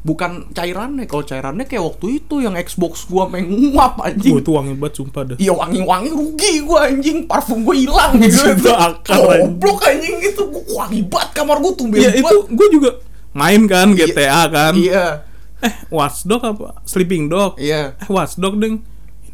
[0.00, 4.32] Bukan cairannya, kalau cairannya kayak waktu itu yang Xbox gua pengen nguap Wah, anjing.
[4.34, 8.48] itu wangi banget sumpah dah Iya wangi-wangi rugi gua anjing, parfum gua hilang gitu.
[8.56, 9.60] Itu akal, anjing.
[9.60, 12.90] Goblok anjing itu gua wangi banget kamar gua tumben ya itu gue juga
[13.30, 15.06] main kan GTA kan Iya.
[15.60, 17.92] eh Watchdog apa Sleeping Dog Iya.
[17.94, 18.80] eh Watchdog deng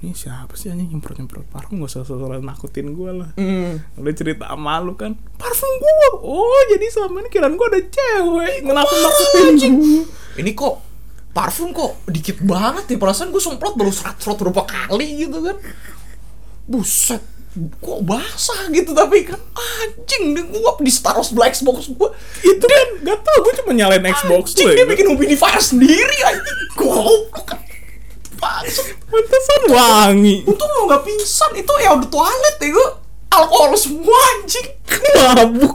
[0.07, 1.83] ini siapa sih anjing nyemprot nyemprot parfum?
[1.83, 3.35] Gak usah usah nakutin gue lah.
[3.35, 3.83] Hmm.
[3.99, 5.93] udah cerita sama lu kan parfum gue
[6.23, 8.63] oh jadi selama ini kiraan gue ada cewek.
[8.63, 10.03] Ngenakut nakutin gue
[10.39, 10.75] Ini kok
[11.35, 15.59] parfum kok dikit banget nih perasaan gue semprot baru serat serat berapa kali gitu kan.
[16.71, 17.23] Buset,
[17.83, 19.43] kok basah gitu tapi kan?
[19.59, 22.09] Anjing deh gue di Star Wars Black Xbox gue
[22.47, 24.87] itu kan gak tau gue cuma nyalain Xbox anjing tuh dia ya.
[24.87, 26.59] bikin humidifier sendiri anjing.
[26.79, 27.66] Goblok.
[28.39, 30.45] Pantesan wangi.
[30.45, 31.57] Untung lu gak pingsan.
[31.57, 32.89] Itu ya udah toilet ya gue
[33.33, 34.69] Alkohol semua anjing.
[35.17, 35.75] Mabuk.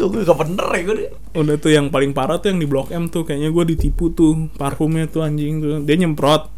[0.00, 0.96] Tuh gue gak bener ya gue
[1.30, 3.22] udah tuh yang paling parah tuh yang di blok M tuh.
[3.26, 5.82] Kayaknya gue ditipu tuh parfumnya tuh anjing tuh.
[5.82, 6.50] Dia nyemprot.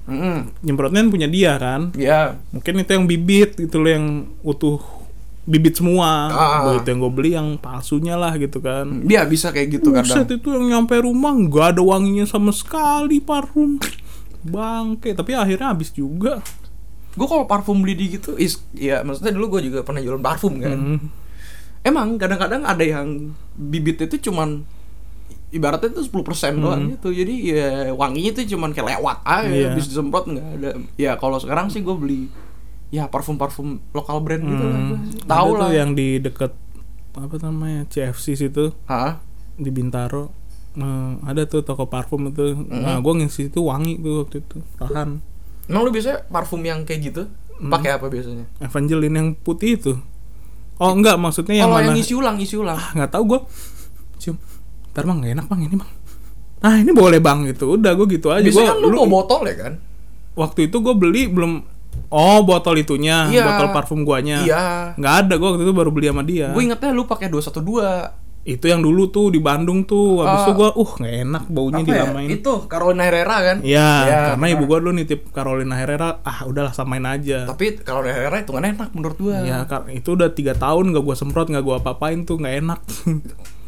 [0.62, 1.92] Nyemprotnya kan punya dia kan?
[1.98, 4.06] Ya mungkin itu yang bibit gitu loh yang
[4.46, 4.78] utuh
[5.42, 6.60] bibit semua Ah.
[6.62, 10.06] Gua itu yang gue beli yang palsunya lah gitu kan Dia bisa kayak gitu Buset
[10.22, 13.82] kadang itu yang nyampe rumah nggak ada wanginya sama sekali parfum
[14.40, 16.38] bangke tapi akhirnya habis juga
[17.12, 20.56] Gue kalau parfum beli di gitu is, Ya maksudnya dulu gue juga pernah jualan parfum
[20.56, 21.00] kan Hmm.
[21.82, 24.62] Emang kadang-kadang ada yang bibit itu cuman
[25.50, 26.14] ibaratnya itu 10%
[26.56, 27.10] doang gitu.
[27.10, 29.66] Jadi ya wanginya itu cuman kayak lewat aja Iya.
[29.68, 30.70] habis disemprot nggak ada.
[30.94, 32.30] Ya kalau sekarang sih gue beli
[32.92, 34.78] ya parfum-parfum lokal brand gitu lah.
[34.78, 35.24] sih.
[35.24, 35.60] Tahu lah.
[35.62, 36.52] tuh yang di deket
[37.12, 38.72] apa namanya CFC situ.
[38.84, 39.18] Hah?
[39.54, 40.32] di Bintaro.
[40.72, 42.52] Eh, ada tuh toko parfum itu.
[42.62, 44.58] Nah gue ngisi itu wangi tuh waktu itu.
[44.76, 45.08] Tahan.
[45.66, 47.22] Emang lu biasanya parfum yang kayak gitu?
[47.62, 48.48] Pakai apa biasanya?
[48.58, 49.92] Evangeline yang putih itu.
[50.76, 51.86] Oh enggak maksudnya yang Kalau mana?
[51.86, 52.74] yang isi ulang, isi ulang.
[52.74, 53.40] ah nggak tahu gue
[54.18, 54.36] cium.
[54.90, 55.92] Ntar bang nggak enak bang ini bang.
[56.60, 57.64] Ah ini boleh bang gitu.
[57.72, 58.40] Udah gue gitu aja.
[58.40, 59.74] Biasanya Gua- kan lu lu- bawa botol ya kan?
[60.32, 61.60] waktu itu gue beli belum
[62.08, 63.44] oh botol itunya Iya.
[63.46, 64.92] botol parfum guanya Iya.
[64.94, 68.20] nggak ada gue waktu itu baru beli sama dia Gue ingetnya lu pakai 212.
[68.42, 70.44] itu yang dulu tuh di Bandung tuh habis Ah.
[70.44, 71.86] itu gue uh nggak enak baunya ya?
[71.86, 73.56] dilamain Itu Carolina Herrera kan?
[73.62, 77.46] Iya, Ya, karena ibu gua dulu nitip Carolina Herrera, ah udahlah samain aja.
[77.46, 79.40] Tapi Carolina Herrera itu enak menurut gua.
[79.40, 82.80] ya kar- itu udah tiga tahun gak gua semprot, gak gua apa-apain tuh nggak enak.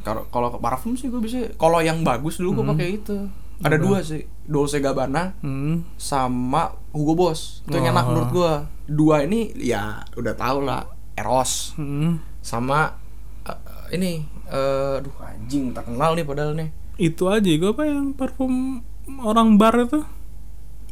[0.05, 0.27] Kalau
[0.59, 1.55] parfum sih gue bisa.
[1.55, 3.17] Kalau yang bagus dulu gue pakai itu.
[3.63, 5.95] Ada dua sih, Dolce Gabbana hmm.
[5.95, 7.63] sama Hugo Boss.
[7.69, 8.09] Itu yang enak Oh.
[8.11, 8.53] menurut gua.
[8.85, 12.43] Dua ini ya udah tau lah, Eros hmm.
[12.43, 12.99] sama
[13.47, 16.69] eh, ini eh aduh anjing terkenal nih padahal nih.
[16.99, 18.83] Itu aja gua apa yang parfum
[19.23, 20.03] orang bar itu?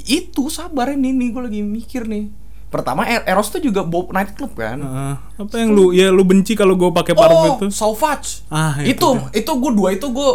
[0.02, 2.32] Itu sabar ini nih gue lagi mikir nih.
[2.72, 4.80] Pertama Er- Eros tuh juga bau nightclub kan.
[4.80, 7.66] Ah, apa yang lu ya lu benci kalau gua pakai parfum oh, itu?
[7.68, 8.48] Sauvage.
[8.48, 9.04] Ah, itu
[9.36, 10.30] itu itu, gue dua itu gue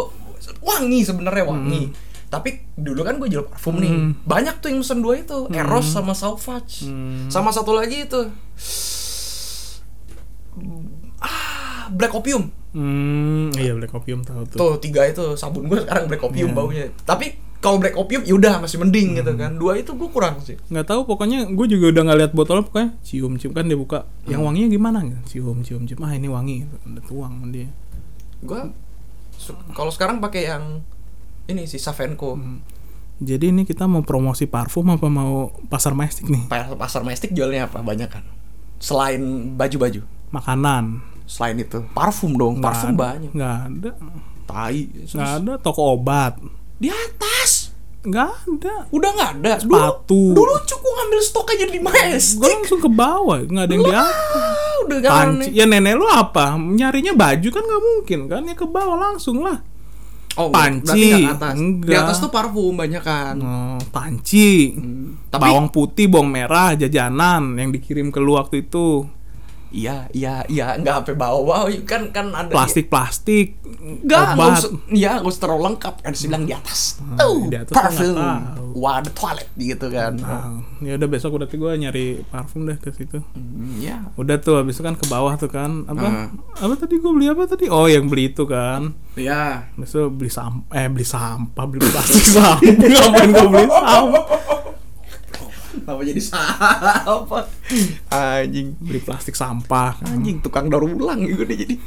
[0.62, 1.90] wangi sebenarnya wangi.
[2.28, 3.88] Tapi dulu kan gue jual parfum nih.
[3.88, 4.12] Hmm.
[4.22, 6.84] Banyak tuh yang mesen dua itu, Eros sama Sauvage.
[6.84, 7.28] Hmm.
[7.28, 8.20] Sama satu lagi itu.
[11.18, 12.52] Ah, Black Opium.
[12.68, 14.58] Hmm, iya Black Opium tahu tuh.
[14.58, 16.56] Tuh tiga itu sabun gue sekarang Black Opium Iya.
[16.56, 16.84] baunya.
[17.02, 17.26] Tapi
[17.58, 19.56] kalau Black Opium yaudah masih mending gitu kan.
[19.56, 20.54] Dua itu gue kurang sih.
[20.68, 24.04] nggak tahu pokoknya gue juga udah nggak lihat botolnya pokoknya cium cium kan dia buka
[24.28, 27.66] yang wanginya gimana cium cium cium ah ini wangi udah tuang dia
[28.38, 28.62] Gue
[29.72, 30.84] kalau sekarang pakai yang
[31.48, 32.34] ini sih Savenco.
[32.34, 32.60] Hmm.
[33.18, 37.66] jadi ini kita mau promosi parfum apa mau pasar maestik nih Pa- Pasar Mestik jualnya
[37.66, 37.80] apa?
[37.80, 38.22] Banyak kan.
[38.78, 39.18] Selain
[39.52, 40.04] baju-baju.
[40.28, 42.56] makanan Selain itu parfum dong.
[42.56, 43.00] Nggak parfum ada.
[43.02, 43.30] banyak.
[43.32, 43.90] nggak ada
[44.44, 44.80] Tai.
[45.04, 46.38] nggak ada toko obat
[46.76, 47.74] Di atas.
[48.00, 49.52] nggak ada Udah nggak ada.
[49.58, 50.14] Sepatu.
[50.30, 52.38] Dulu, dulu cukup ngambil stok aja di gue Mestik.
[52.44, 56.06] langsung ke bawah nggak ada yang di atas Ah, udah gak panci ya nenek lu
[56.06, 59.58] apa nyarinya baju kan nggak mungkin kan ya ke bawah langsung lah
[60.38, 61.26] Oh, Panci.
[61.26, 61.58] atas.
[61.58, 63.34] Di atas tuh parfum banyak kan.
[63.42, 69.06] Oh, panci Hmm, Tapi bawang putih bawang merah jajanan yang dikirim ke lu waktu itu
[69.68, 72.52] iya iya iya nggak sampai bawa-bawa kan kan ada
[72.88, 72.88] plastik
[73.90, 76.80] plastik Nggak, nggak obat usah, ya nggak usah terlalu lengkap kan sih bilang di atas.
[76.98, 78.14] Hmm, Tuh, di atas parfum.
[78.74, 80.12] Wah, ada toilet gitu kan.
[80.14, 84.06] Nah, ya udah besok udah gue nyari parfum deh ke situ Hmm, ya.
[84.14, 86.28] udah tuh habis itu kan ke bawah tuh kan apa Nah.
[86.54, 89.66] apa tadi gue beli apa tadi oh yang beli itu kan Ya.
[89.72, 92.58] Habis itu beli sampah eh beli sampah beli plastik sampah
[92.94, 94.22] ngapain gue beli sampah
[95.88, 97.48] Kenapa jadi sampah?
[98.12, 98.76] Anjing.
[98.76, 101.80] beli plastik sampah Anjing tukang daur ulang gitu dia jadi.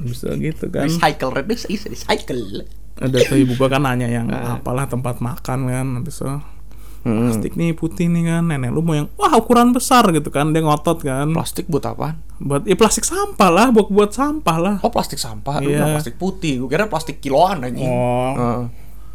[0.00, 2.64] bisa gitu kan Recycle, reduce, is recycle.
[2.96, 4.56] ada tuh ibu gua kan nanya yang Ah.
[4.56, 6.32] apalah tempat makan kan habis itu
[6.98, 7.30] Hmm.
[7.30, 10.60] plastik nih putih nih kan nenek lu mau yang wah ukuran besar gitu kan dia
[10.60, 12.16] ngotot kan Plastik buat apa?
[12.38, 15.92] buat ya plastik sampah lah buat buat sampah lah Oh plastik sampah, lu Iya.
[15.92, 16.58] plastik putih.
[16.58, 17.84] Gue kira plastik kiloan anjing.
[17.84, 18.60] oh Heeh.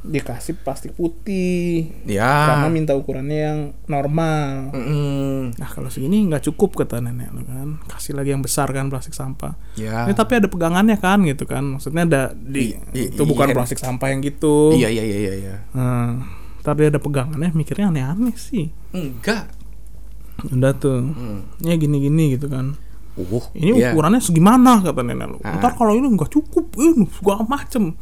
[0.04, 2.28] Dikasih plastik putih Ya.
[2.52, 5.56] karena minta ukurannya yang normal Mm-mm.
[5.56, 9.16] nah kalau segini nggak cukup kata nenek lu kan kasih lagi yang besar kan plastik
[9.16, 10.04] sampah Ya.
[10.04, 13.56] Ya, tapi ada pegangannya kan gitu kan maksudnya ada di I- i- itu bukan iya.
[13.56, 15.56] plastik sampah yang gitu Iya iya iya iya iya.
[15.72, 16.20] Nah,
[16.64, 19.56] dia ada pegangannya mikirnya aneh-aneh sih Enggak.
[20.44, 21.48] udah tuh Hmm.
[21.60, 22.76] ya gini-gini gitu kan
[23.14, 23.94] Uh, ini iya.
[23.94, 25.62] ukurannya segimana kata nenek lu Ah.
[25.62, 27.94] ntar kalau ini nggak cukup ini segala macem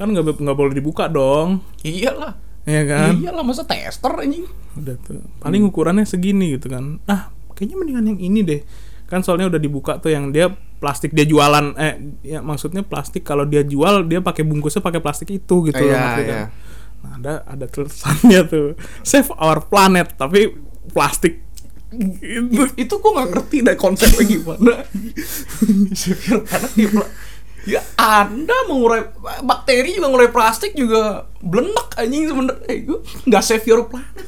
[0.00, 1.60] kan nggak nggak boleh dibuka dong.
[1.84, 2.40] Iyalah.
[2.64, 3.20] ya kan?
[3.20, 4.48] Iyalah masa tester anjing.
[4.80, 5.20] udah tuh.
[5.44, 6.96] Paling ukurannya segini gitu kan.
[7.04, 8.60] Ah kayaknya mendingan yang ini deh.
[9.04, 10.48] Kan soalnya udah dibuka tuh yang dia
[10.80, 11.76] plastik dia jualan.
[11.76, 15.92] Eh ya maksudnya plastik kalau dia jual dia pakai bungkusnya pakai plastik itu gitu loh
[15.92, 16.32] Iya, ngerti kan?
[16.32, 16.46] iya.
[17.00, 18.68] nah ada ada tulisannya tuh.
[19.04, 20.48] Save our planet tapi
[20.96, 21.44] plastik.
[21.90, 22.70] Gitu.
[22.78, 24.72] Itu gue nggak ngerti deh konsepnya gimana.
[26.48, 26.88] Karena ya,
[27.62, 29.04] ya anda mengurai
[29.40, 32.64] bakteri juga mengurai plastik juga belenak anjing sebenernya.
[32.66, 34.24] Eh, gue nggak save your planet.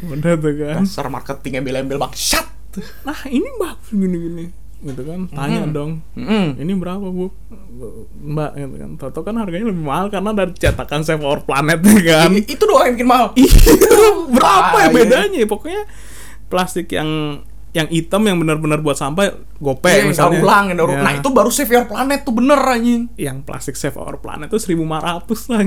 [0.00, 0.82] Udah tuh kan?
[0.82, 2.46] Dasar marketingnya embel-embel bangsat.
[3.02, 4.46] Nah ini bagus gini-gini
[4.80, 5.28] gitu kan?
[5.28, 5.70] Tanya Mhm.
[5.70, 5.90] dong.
[6.12, 6.58] Mm.
[6.58, 7.30] ini berapa bu?
[8.24, 8.90] Mbak gitu kan?
[8.96, 12.30] Toto kan harganya lebih mahal karena dari cetakan save our planet ya kan?
[12.32, 13.26] I- itu doang yang bikin mahal.
[14.34, 14.96] Berapa ya Ah, iya.
[14.96, 15.40] bedanya?
[15.44, 15.82] Pokoknya
[16.46, 17.42] plastik yang
[17.72, 21.00] yang hitam yang benar-benar buat sampah gope Iya, yang daur misalnya ulang, yang daur Ya.
[21.00, 24.60] Nah itu baru save your planet tuh bener anjing yang plastik save our planet tuh
[24.60, 24.92] 1500
[25.48, 25.60] lah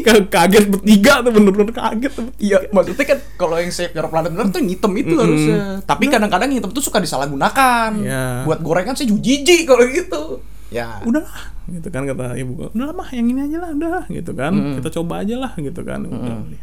[0.00, 2.30] ka- kaget bertiga tuh bener-bener kaget tuh.
[2.38, 5.20] Iya, maksudnya kan kalau yang save your planet bener tuh yang hitam itu Mm-mm.
[5.20, 5.56] harusnya.
[5.82, 7.90] Tapi kadang-kadang hitam tuh suka disalahgunakan.
[7.98, 8.46] Iya.
[8.46, 10.46] Buat gorengan saya jijik kalau gitu.
[10.70, 11.02] Ya.
[11.02, 14.78] udahlah gitu kan kata ibu udah mah yang ini aja lah udah gitu kan Mm-mm.
[14.78, 16.46] kita coba aja lah gitu kan udah Mm-mm.
[16.46, 16.58] beli.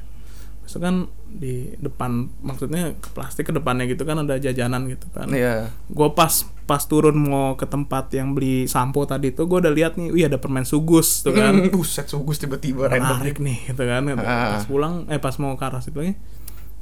[0.67, 5.31] Terus kan di depan maksudnya ke plastik ke depannya gitu kan ada jajanan gitu kan.
[5.31, 5.71] Iya.
[5.87, 9.95] gue pas pas turun mau ke tempat yang beli sampo tadi tuh gue udah lihat
[9.95, 11.55] nih wih ada permen sugus tuh kan.
[11.71, 14.03] Buset sugus tiba-tiba menarik nih gitu kan.
[14.19, 14.59] Ah.
[14.59, 16.19] pas pulang eh pas mau ke arah situ lagi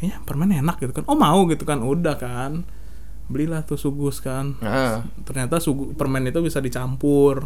[0.01, 1.05] kayaknya permen enak gitu kan.
[1.05, 1.85] Oh mau gitu kan.
[1.85, 2.65] Udah kan.
[3.29, 4.57] Belilah tuh sugus kan.
[4.65, 5.05] Ah.
[5.29, 7.45] ternyata sugu permen itu bisa dicampur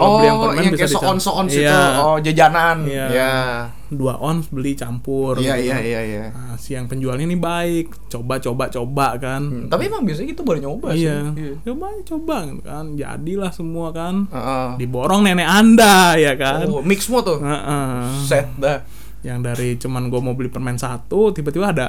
[0.00, 0.94] Oh, beli yang permen yang bisa kayak
[1.48, 1.64] situ.
[1.64, 2.76] iya, Oh, jajanan.
[2.84, 3.06] Iya.
[3.08, 3.32] Iya.
[3.88, 5.64] dua ons beli campur Iya, gitu.
[5.64, 6.24] iya, iya, iya.
[6.28, 10.42] Nah, si yang penjualnya ini baik coba coba coba kan Hmm, Tapi emang biasanya gitu
[10.42, 11.02] baru nyoba sih.
[11.02, 11.32] iya
[11.64, 14.68] coba coba gitu kan jadilah semua kan Heeh.
[14.76, 17.40] diborong nenek anda ya kan Oh, mix semua tuh.
[17.40, 17.96] Heeh.
[18.22, 18.84] Set dah.
[19.18, 21.88] yang dari cuman gue mau beli permen satu tiba-tiba ada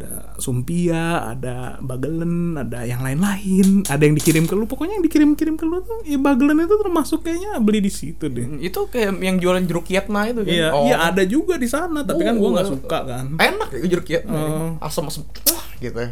[0.00, 5.54] ada sumpia ada bagelen ada yang lain-lain ada yang dikirim ke lu pokoknya yang dikirim-kirim
[5.54, 9.20] ke lu tuh ya bagelen itu termasuk kayaknya beli di situ deh Hmm, Itu kayak
[9.20, 10.50] yang jualan jeruk kietna itu kan.
[10.50, 10.84] iya Oh.
[10.84, 12.72] iya ada juga di sana tapi kan gue nggak Oh.
[12.72, 14.32] suka kan Enak ya jeruk kietna.
[14.32, 14.70] Oh.
[14.80, 15.28] Asam-asam.
[15.44, 16.10] Wah, gitu ya.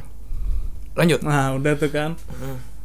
[0.92, 1.20] Lanjut.
[1.20, 2.12] nah udah tuh kan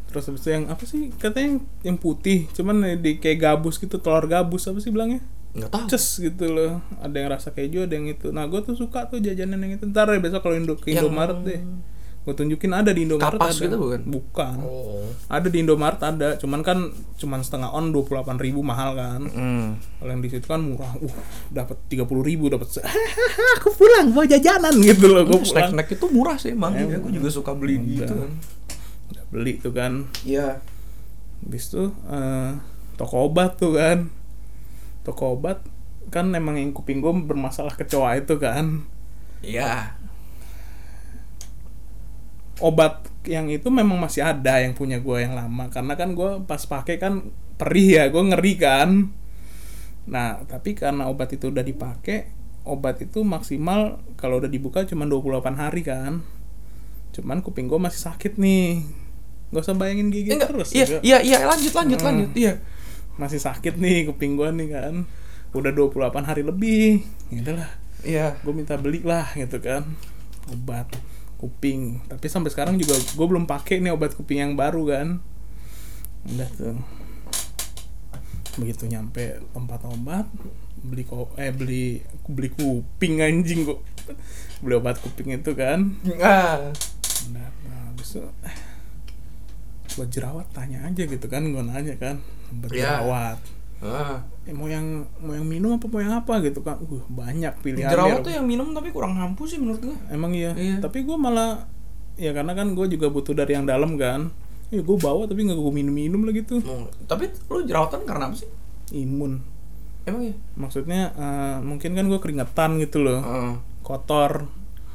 [0.05, 3.97] terus habis itu yang apa sih katanya yang, yang putih cuman di kayak gabus gitu
[3.97, 5.85] telur gabus apa sih bilangnya Enggak tahu.
[5.87, 9.17] ces gitu loh ada yang rasa keju ada yang itu nah gue tuh suka tuh
[9.17, 11.61] jajanan yang itu ntar deh besok kalau Indo ke Yang- Indomaret deh
[12.23, 14.01] gue tunjukin ada di Indomaret Kapas ada gitu bukan?
[14.07, 15.05] bukan Oh.
[15.27, 19.67] ada di Indomaret ada cuman kan cuman setengah on dua puluh ribu mahal kan Hmm.
[19.99, 21.15] kalau yang di situ kan murah uh
[21.49, 22.79] dapat tiga puluh ribu dapat
[23.55, 26.71] aku pulang mau jajanan gitu loh gue pulang Snack-snack itu murah sih emang.
[26.73, 28.31] Ya, aku juga suka beli gitu kan.
[29.11, 30.63] Udah beli tuh kan Iya.
[31.41, 32.51] habis itu eh,
[32.95, 34.07] toko obat tuh kan
[35.03, 35.61] toko obat
[36.09, 38.83] kan emang yang kuping gue bermasalah kecoa itu kan
[39.43, 39.99] Iya.
[42.59, 46.59] obat yang itu memang masih ada yang punya gue yang lama karena kan gue pas
[46.59, 48.89] pakai kan perih ya gue ngeri kan
[50.03, 52.27] nah tapi karena obat itu udah dipakai
[52.63, 56.23] obat itu maksimal kalau udah dibuka cuma 28 hari kan
[57.11, 58.83] cuman kuping gue masih sakit nih
[59.51, 62.07] gak usah bayangin gigi Enggak, terus iya, iya, iya, lanjut, lanjut, Hmm.
[62.09, 62.53] lanjut, iya.
[63.17, 64.93] Masih sakit nih kuping gue nih kan.
[65.54, 67.06] Udah 28 hari lebih.
[67.30, 67.69] Gitu lah
[68.04, 68.36] Iya.
[68.43, 69.88] gue minta beli lah gitu kan.
[70.52, 70.91] Obat
[71.39, 72.04] kuping.
[72.08, 75.08] Tapi sampai sekarang juga gue belum pakai nih obat kuping yang baru kan.
[76.28, 76.78] Udah tuh.
[78.60, 80.28] Begitu nyampe tempat obat
[80.84, 83.80] beli ko eh beli beli kuping anjing kok.
[84.60, 85.95] Beli obat kuping itu kan.
[86.19, 86.71] Ah.
[87.23, 88.56] udah nah, habis itu eh,
[89.93, 92.15] buat jerawat tanya aja gitu kan gue nanya kan
[92.51, 92.99] buat Iya.
[92.99, 93.39] jerawat
[93.84, 94.15] Ah.
[94.47, 97.91] Eh, mau yang mau yang minum apa mau yang apa gitu kan uh banyak pilihan
[97.91, 99.97] Jerawat tuh yang minum tapi kurang mampu sih menurut gua.
[100.08, 100.56] Emang iya.
[100.56, 100.79] Iya.
[100.79, 101.67] Tapi gue malah
[102.15, 104.32] ya karena kan gue juga butuh dari yang dalam kan.
[104.71, 106.63] Ya gue bawa tapi nggak gue minum-minum lah gitu.
[106.63, 108.47] Oh, tapi lu jerawatan karena apa sih?
[108.95, 109.43] Imun.
[110.01, 110.36] Emang ya?
[110.56, 113.19] Maksudnya eh, mungkin kan gue keringetan gitu loh.
[113.19, 113.53] Ah.
[113.84, 114.47] Kotor.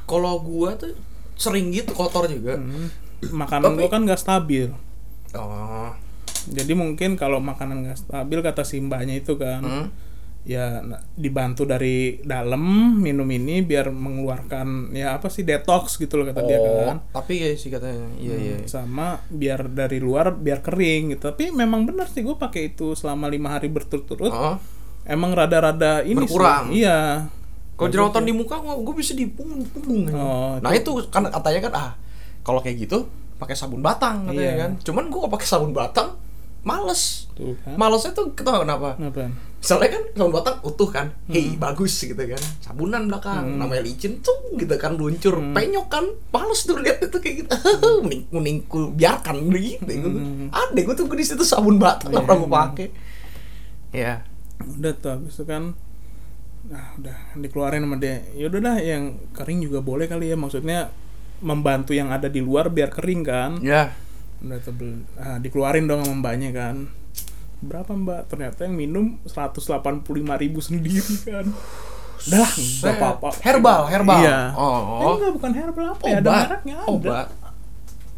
[0.08, 0.96] Kalau gua tuh
[1.36, 2.56] sering gitu kotor juga.
[2.56, 2.88] Hmm.
[3.20, 4.72] Makanan Tapi- gue kan gak stabil.
[5.34, 5.90] Oh.
[6.46, 9.60] Jadi mungkin kalau makanan gak stabil kata simbahnya itu kan.
[9.60, 9.88] Hmm.
[10.42, 10.80] Ya
[11.12, 12.62] dibantu dari dalam
[12.96, 16.98] minum ini biar mengeluarkan ya apa sih detox gitu loh kata dia Oh, kan.
[17.12, 18.08] tapi ya sih katanya.
[18.16, 18.56] Iya, iya.
[18.56, 22.94] Hmm, sama biar dari luar biar kering gitu tapi memang benar sih gue pakai itu
[22.94, 24.56] selama lima hari berturut-turut Oh.
[25.04, 26.32] emang rada-rada ini sih.
[26.32, 26.64] Berkurang.
[26.70, 27.28] iya
[27.76, 30.08] Kalau jerawatan di muka gue bisa di punggung punggung.
[30.10, 31.90] Oh, nah itu kan katanya kan ah
[32.40, 33.04] kalau kayak gitu
[33.38, 34.54] pakai sabun batang katanya Iya.
[34.58, 34.70] kan.
[34.82, 36.18] Cuman gue pakai sabun batang
[36.60, 37.30] males.
[37.32, 37.74] Tuh kan.
[37.74, 38.98] Malesnya tuh tau kenapa?
[38.98, 39.30] Kenapa?
[39.58, 41.32] Soalnya kan sabun batang utuh kan, Hmm.
[41.32, 42.42] hei bagus gitu kan.
[42.58, 45.50] Sabunan belakang, namanya licin tuh gitu kan luncur, Hmm.
[45.50, 47.50] penyok kan, males tuh lihat itu kayak gitu.
[48.04, 49.86] Mending, mending ku biarkan begitu.
[49.86, 50.50] Hmm.
[50.50, 52.88] Ada gue tuh di situ sabun batang nggak pernah gue pakai.
[53.90, 54.22] Ya,
[54.58, 55.72] Udah tuh habis itu kan
[56.68, 58.20] nah udah dikeluarin sama dia.
[58.34, 60.90] Ya udah dah yang kering juga boleh kali ya maksudnya
[61.40, 63.50] membantu yang ada di luar biar kering kan.
[63.58, 63.92] ya.
[64.38, 66.86] Udah tuh bel- ah, dikeluarin dong sama mbaknya kan.
[67.58, 68.30] Berapa mbak?
[68.30, 70.06] Ternyata yang minum 185.000
[70.38, 71.46] ribu sendiri kan.
[72.20, 73.28] Udah lah, nggak apa-apa.
[73.40, 74.18] Herbal, herbal.
[74.20, 74.38] Iya.
[74.52, 74.78] Oh.
[75.00, 76.16] Eh, enggak, bukan herbal apa ya?
[76.16, 76.86] Ada mereknya ada.
[76.88, 77.26] Obat.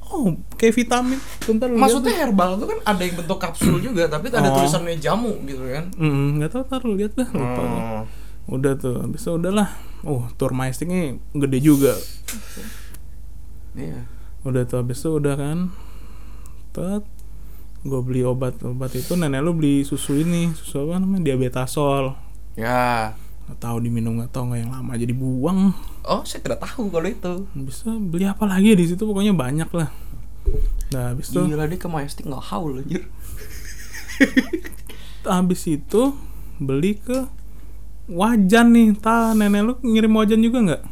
[0.03, 1.19] Oh, kayak vitamin.
[1.41, 4.57] Bentar Maksudnya herbal itu kan ada yang bentuk kapsul juga, tapi ada Oh.
[4.59, 5.85] tulisannya jamu gitu kan.
[5.87, 5.97] deh.
[5.97, 7.63] Hmm, nggak tahu tar lu lihat dah lupa.
[7.63, 8.03] Oh.
[8.51, 9.71] Udah tuh, habis itu udahlah.
[10.03, 11.95] Oh, tour maestiknya gede juga.
[13.73, 14.07] Iya.
[14.43, 15.59] Udah tuh habis itu udah kan.
[16.71, 17.05] Tet.
[17.81, 22.13] Gue beli obat obat itu nenek lu beli susu ini susu apa namanya diabetasol
[22.53, 23.17] Ya.
[23.49, 27.09] nggak tahu diminum nggak tahu nggak yang lama jadi buang Oh, saya tidak tahu kalau
[27.09, 27.35] itu.
[27.57, 29.89] bisa beli apa lagi di situ pokoknya banyak lah
[30.93, 33.09] nah habis itu Gila dia ke Majestic nggak haul anjir.
[35.25, 36.03] habis itu
[36.57, 37.29] beli ke
[38.07, 40.83] wajan nih ta nenek lu ngirim wajan juga nggak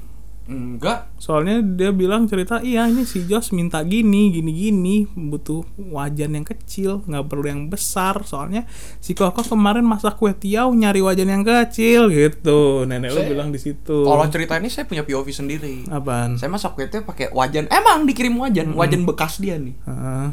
[0.49, 1.13] Enggak.
[1.15, 6.43] soalnya dia bilang cerita iya ini si Jos minta gini gini gini butuh wajan yang
[6.43, 8.65] kecil nggak perlu yang besar soalnya
[8.97, 13.49] si Koko kemarin masak kue tiaw nyari wajan yang kecil gitu nenek lu Saya- bilang
[13.49, 15.85] di situ Kalau cerita ini saya punya POV sendiri.
[15.87, 17.69] apaan Saya masak kue teh pakai wajan.
[17.69, 19.77] Emang dikirim wajan, wajan bekas dia nih.
[19.85, 20.29] Heeh.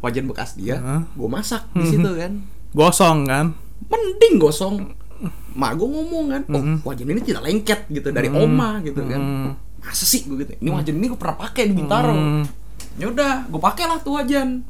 [0.00, 0.76] Wajan bekas dia.
[0.76, 1.00] Heeh.
[1.10, 2.44] Gue masak di situ kan.
[2.70, 4.92] gosong kan Mending gosong.
[5.54, 9.20] Mak gue ngomong kan, oh wajan ini tidak lengket gitu dari oma gitu kan.
[9.20, 9.50] Mm.
[9.84, 10.52] Masa sih gue gitu.
[10.58, 12.16] Ini wajan ini gue pernah pakai di Bintaro.
[12.16, 12.44] Hmm.
[12.96, 14.64] Ya udah, gue pakai lah tuh wajan.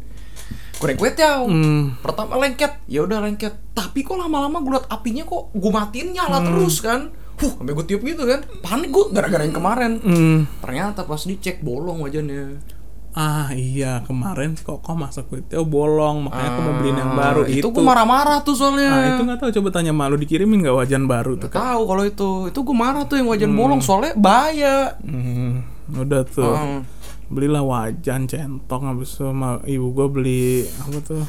[0.82, 1.46] Goreng kue tiaw.
[1.46, 1.94] Hmm.
[2.02, 3.54] Pertama lengket, ya udah lengket.
[3.72, 7.14] Tapi kok lama-lama gue liat apinya kok gue matiin nyala terus kan.
[7.34, 8.42] Huh, sampai gue tiup gitu kan.
[8.58, 10.02] Panik gue gara-gara yang kemarin.
[10.02, 10.38] Hmm.
[10.58, 12.73] Ternyata pas dicek bolong wajannya.
[13.14, 17.46] Ah iya kemarin si Koko masak kue tiaw bolong makanya aku mau beliin yang baru
[17.46, 17.68] Ah, itu, itu.
[17.70, 18.90] gue marah-marah tuh soalnya.
[18.90, 21.46] Ah itu nggak tahu coba tanya malu dikirimin nggak wajan baru tuh.
[21.46, 22.30] Nggak tahu kalau itu.
[22.50, 24.98] Itu gue marah tuh yang wajan bolong soalnya bahaya.
[24.98, 25.62] Hmm,
[25.94, 26.58] udah tuh.
[26.58, 26.82] Hmm.
[27.30, 31.22] Belilah wajan centong habis itu sama ibu gua beli apa tuh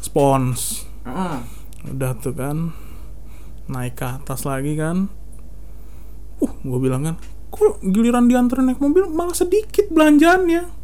[0.00, 0.86] spons.
[1.02, 1.42] Ah.
[1.84, 2.70] Udah tuh kan
[3.66, 5.10] naik ke atas lagi kan.
[6.38, 7.16] Uh, gue bilang kan,
[7.50, 10.83] kok giliran dianterin naik mobil malah sedikit belanjaannya.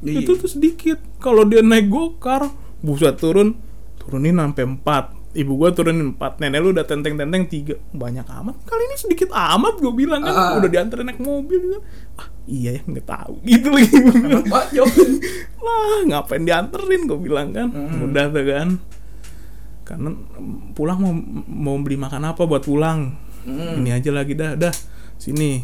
[0.00, 0.20] Iya.
[0.20, 0.98] Itu tuh sedikit.
[1.16, 3.56] Kalau dia naik gokar, buset turun,
[3.96, 8.82] turunin sampai 4 Ibu gua turunin 4 Nenek lu udah tenteng-tenteng 3 Banyak amat Kali
[8.82, 10.58] ini sedikit amat gue bilang kan Ah.
[10.58, 11.78] Udah dianterin naik mobil gitu.
[12.18, 14.90] Ah iya ya nggak tahu Gitu lagi gua Jok.
[15.62, 17.70] Lah ngapain dianterin gue bilang kan
[18.02, 18.68] Udah tuh kan
[19.84, 20.08] Karena
[20.72, 21.14] pulang mau
[21.46, 23.80] mau beli makan apa buat pulang Hmm.
[23.80, 24.74] Ini aja lagi dah Dah
[25.14, 25.62] sini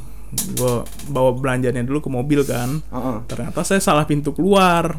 [0.52, 0.74] Gue
[1.06, 3.16] bawa belanjanya dulu ke mobil kan Heeh.
[3.26, 4.96] ternyata saya salah pintu keluar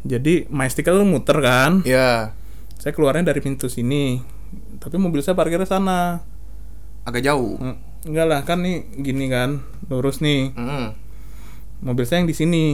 [0.00, 2.32] jadi Majestic tuh muter kan Ya,
[2.76, 4.20] saya keluarnya dari pintu sini
[4.76, 6.20] tapi mobil saya parkirnya sana
[7.02, 7.56] agak jauh.
[8.04, 10.88] Enggak lah kan nih gini kan lurus nih Mm.
[11.82, 12.64] mobil saya yang di sini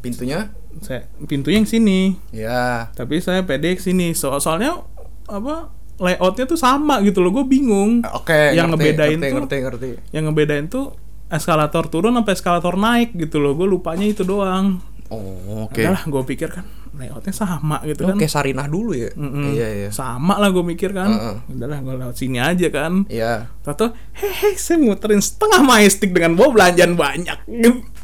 [0.00, 0.48] Pintunya?
[0.80, 2.88] saya pintunya yang sini Ya.
[2.94, 4.80] tapi saya pede ke sini so soalnya
[5.26, 5.68] apa
[6.00, 9.88] layoutnya tuh sama gitu loh gue bingung Oke, yang ngerti, ngebedain ngerti, tuh ngerti, ngerti.
[10.10, 10.96] yang ngebedain tuh
[11.28, 15.82] eskalator turun sampai eskalator naik gitu loh gue lupanya itu doang Oh, oke.
[15.82, 16.62] Lah gue pikir kan
[16.94, 19.10] layoutnya sama gitu kan Oke, Sarinah dulu ya.
[19.10, 19.50] Mm-mm.
[19.50, 19.88] Iya, iya.
[19.90, 21.36] sama lah gue mikir kan Heeh.
[21.50, 23.50] udahlah gue lewat sini aja kan Iya.
[23.58, 27.38] Tato, hehe, saya muterin setengah majestic dengan bawa belanjaan banyak.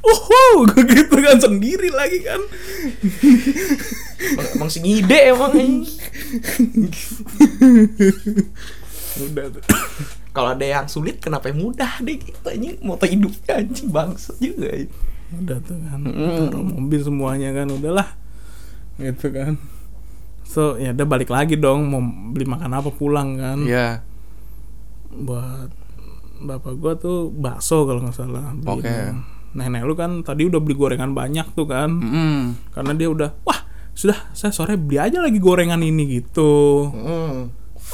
[0.07, 2.41] Uhu, gue gitu kan sendiri lagi kan.
[4.23, 5.91] Emang, emang si ngide emang ini.
[9.27, 9.65] Udah tuh.
[10.31, 14.69] Kalau ada yang sulit kenapa yang mudah deh kita ini moto hidupnya anjing bangsa juga.
[14.71, 14.87] ya.
[15.43, 16.01] Udah tuh kan.
[16.07, 18.09] Taruh mobil semuanya kan, udahlah.
[19.01, 19.59] Gitu kan.
[20.47, 23.59] So, ya udah balik lagi dong mau beli makan apa pulang kan.
[23.67, 24.07] Iya.
[25.11, 25.75] Buat
[26.37, 28.55] bapak gua tuh bakso kalau nggak salah.
[28.69, 28.93] Oke.
[29.57, 31.89] Nenek lu kan tadi udah beli gorengan banyak tuh kan.
[31.89, 32.43] Mm.
[32.77, 33.61] Karena dia udah, wah
[33.97, 36.93] sudah saya sore beli aja lagi gorengan ini gitu.
[36.93, 37.37] Mm.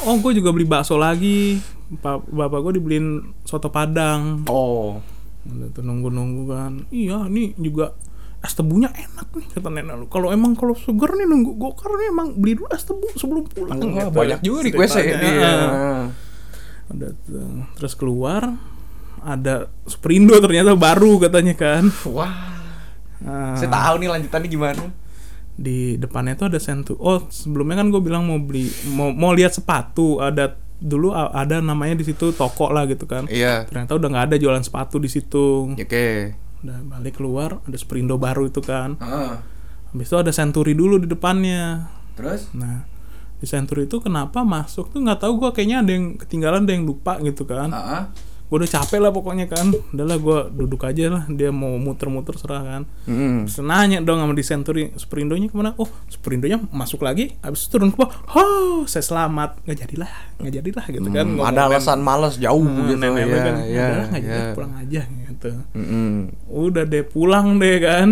[0.02, 1.62] Oh, gue juga beli bakso lagi.
[2.02, 4.42] Pa- Bapak gue dibeliin soto padang.
[4.50, 4.98] Oh.
[5.46, 6.72] Udah tuh nunggu-nunggu kan.
[6.90, 7.94] Iya, nih juga
[8.42, 10.06] es tebunya enak nih kata nenek lu.
[10.10, 13.78] Kalau emang kalau sugar nih nunggu gokar nih emang beli dulu es tebu sebelum pulang.
[13.78, 14.10] Wah, gitu.
[14.10, 15.14] banyak juga request ya.
[15.14, 16.04] Ah.
[16.90, 17.64] ada tuh.
[17.78, 18.52] terus keluar
[19.23, 22.51] ada Superindo ternyata baru katanya kan Wah.
[23.18, 24.85] Nah, Saya tahu nih lanjutannya gimana.
[25.53, 29.53] di depannya itu ada sentu oh sebelumnya kan gue bilang mau beli mau mau lihat
[29.53, 33.68] sepatu ada dulu ada namanya di situ toko lah gitu kan Iya.
[33.68, 36.35] ternyata udah nggak ada jualan sepatu di situ Oke.
[36.59, 39.33] udah balik keluar ada Superindo baru itu kan Heeh.
[39.87, 41.85] habis itu ada Century dulu di depannya
[42.16, 42.49] Terus?
[42.53, 42.89] nah
[43.37, 46.83] di Century itu kenapa masuk tuh nggak tahu gue kayaknya ada yang ketinggalan ada yang
[46.83, 48.03] lupa gitu kan Heeh.
[48.53, 49.72] Gue udah capek lah pokoknya kan.
[49.88, 51.24] Udahlah gue duduk aja lah.
[51.24, 52.82] Dia mau muter-muter serah kan.
[53.05, 53.48] Hmm.
[53.48, 55.72] Terus nanya dong sama di Century Superindonya ke mana?
[55.74, 58.12] Oh Superindonya masuk lagi habis itu turun ke bawah.
[58.36, 59.64] Oh saya selamat.
[59.64, 61.24] Nggak jadilah nggak jadilah gitu kan.
[61.26, 63.32] Ngomong ada alasan males jauh Hmm, gitu nenek ya.
[63.32, 63.55] kan.
[63.64, 64.53] Ya, udahlah nggak jadi ya.
[64.53, 65.50] pulang aja gitu.
[65.72, 66.12] Mm-mm.
[66.46, 68.09] udah deh pulang deh kan.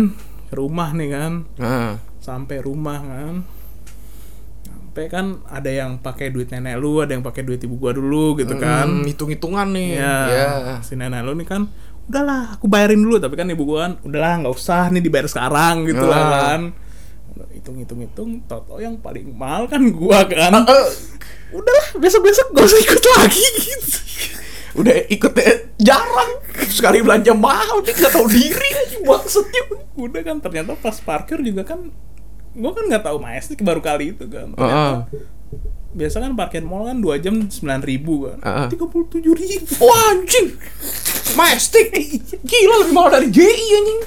[0.49, 1.33] Ke rumah nih kan.
[1.55, 1.91] Heeh.
[2.17, 3.41] sampai rumah kan
[4.91, 8.35] sampai kan ada yang pakai duit nenek lu ada yang pakai duit ibu gua dulu
[8.35, 8.91] gitu kan.
[8.91, 9.89] Hmm, hitung-hitungan nih.
[9.95, 10.51] ya Ya.
[10.83, 11.71] si nenek lu nih kan
[12.11, 13.15] udahlah aku bayarin dulu.
[13.15, 16.27] Tapi kan ibu gua kan udahlah nggak usah nih dibayar sekarang gitu lah Ah.
[16.27, 16.61] kan.
[17.55, 20.59] Hitung hitung hitung toto yang paling mahal kan gua kan.
[20.59, 20.87] Eh,
[21.55, 23.47] udahlah besok besok gak usah ikut lagi.
[23.63, 23.97] Gitu
[24.83, 26.31] udah ikut eh, jarang.
[26.67, 29.71] Sekali belanja mahal dia nggak tahu diri maksudnya.
[29.95, 31.79] Udah kan ternyata pas parkir juga kan
[32.53, 34.51] gua kan nggak tahu maestik baru kali itu kan.
[34.51, 35.07] Ternyata
[35.91, 38.37] biasa kan parkir mall kan dua jam sembilan ribu kan.
[38.71, 39.71] Tiga puluh tujuh ribu.
[39.79, 40.55] Wah anjing.
[41.31, 41.91] Majestic
[42.43, 44.01] Gila lebih mahal dari JI anjing.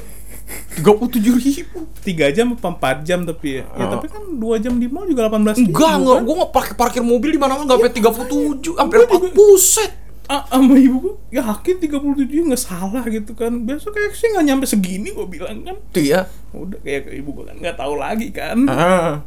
[0.84, 1.88] 37 ribu.
[2.05, 3.90] Tiga jam apa empat jam tapi ya, ya Oh.
[3.97, 7.03] tapi kan dua jam di mall juga delapan belas Enggak, enggak, gue nggak parkir parkir
[7.03, 9.90] mobil di mana mana nggak sampai 37, hampir 40 buset.
[10.27, 14.64] Ah, sama ibu gue yakin 37 nggak salah gitu kan biasa kayak sih nggak nyampe
[14.64, 16.27] segini gue bilang kan Iya.
[16.51, 19.20] udah kayak ke ibu gue kan nggak tahu lagi kan Ah.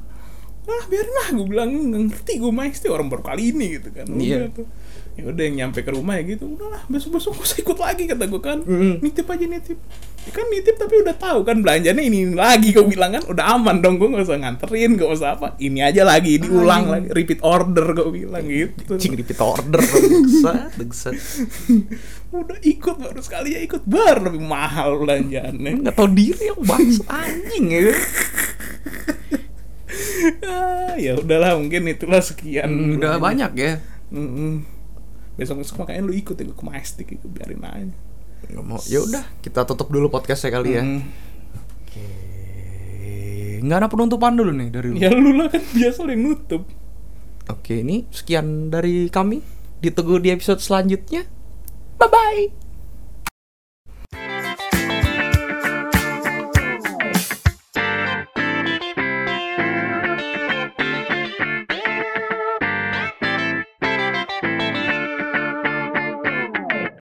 [0.65, 4.05] ah biarin lah gue bilang nggak ngerti gue main orang baru kali ini gitu kan
[4.05, 4.39] udah Iya.
[4.51, 4.67] tuh
[5.13, 8.23] ya udah yang nyampe ke rumah ya gitu udahlah besok besok gue ikut lagi kata
[8.25, 9.01] gue kan Mm.
[9.01, 9.79] nitip aja nitip
[10.27, 12.75] ya kan nitip tapi udah tahu kan belanjanya ini, ini lagi.
[12.75, 15.55] Gue bilang kan udah aman dong gue nggak usah nganterin gak usah apa.
[15.55, 18.99] Ini aja lagi diulang lagi repeat order gue bilang gitu.
[18.99, 21.15] Cing repeat order Degset, degset.
[22.35, 23.87] udah ikut baru sekali ya ikut.
[23.87, 25.71] Bar lebih mahal belanjaannya.
[25.87, 27.95] Nggak tahu diri yang bangsa anjing ya.
[30.43, 33.79] ah, ya udahlah mungkin itulah sekian Hmm, Udah banyak ya.
[35.37, 37.93] besok besok makanya lu ikut ya ke Majestic itu biarin aja
[38.51, 38.79] Nggak mau.
[38.87, 40.83] Ya udah, kita tutup dulu podcastnya kali ya.
[40.83, 41.01] Hmm.
[41.83, 42.07] Oke.
[43.63, 44.95] Nggak ada penutupan dulu nih dari lu.
[45.01, 46.63] ya lu lah kan biasa yang nutup
[47.47, 49.39] Oke, ini sekian dari kami.
[49.79, 51.23] Ditunggu di episode selanjutnya.
[51.95, 52.66] Bye bye.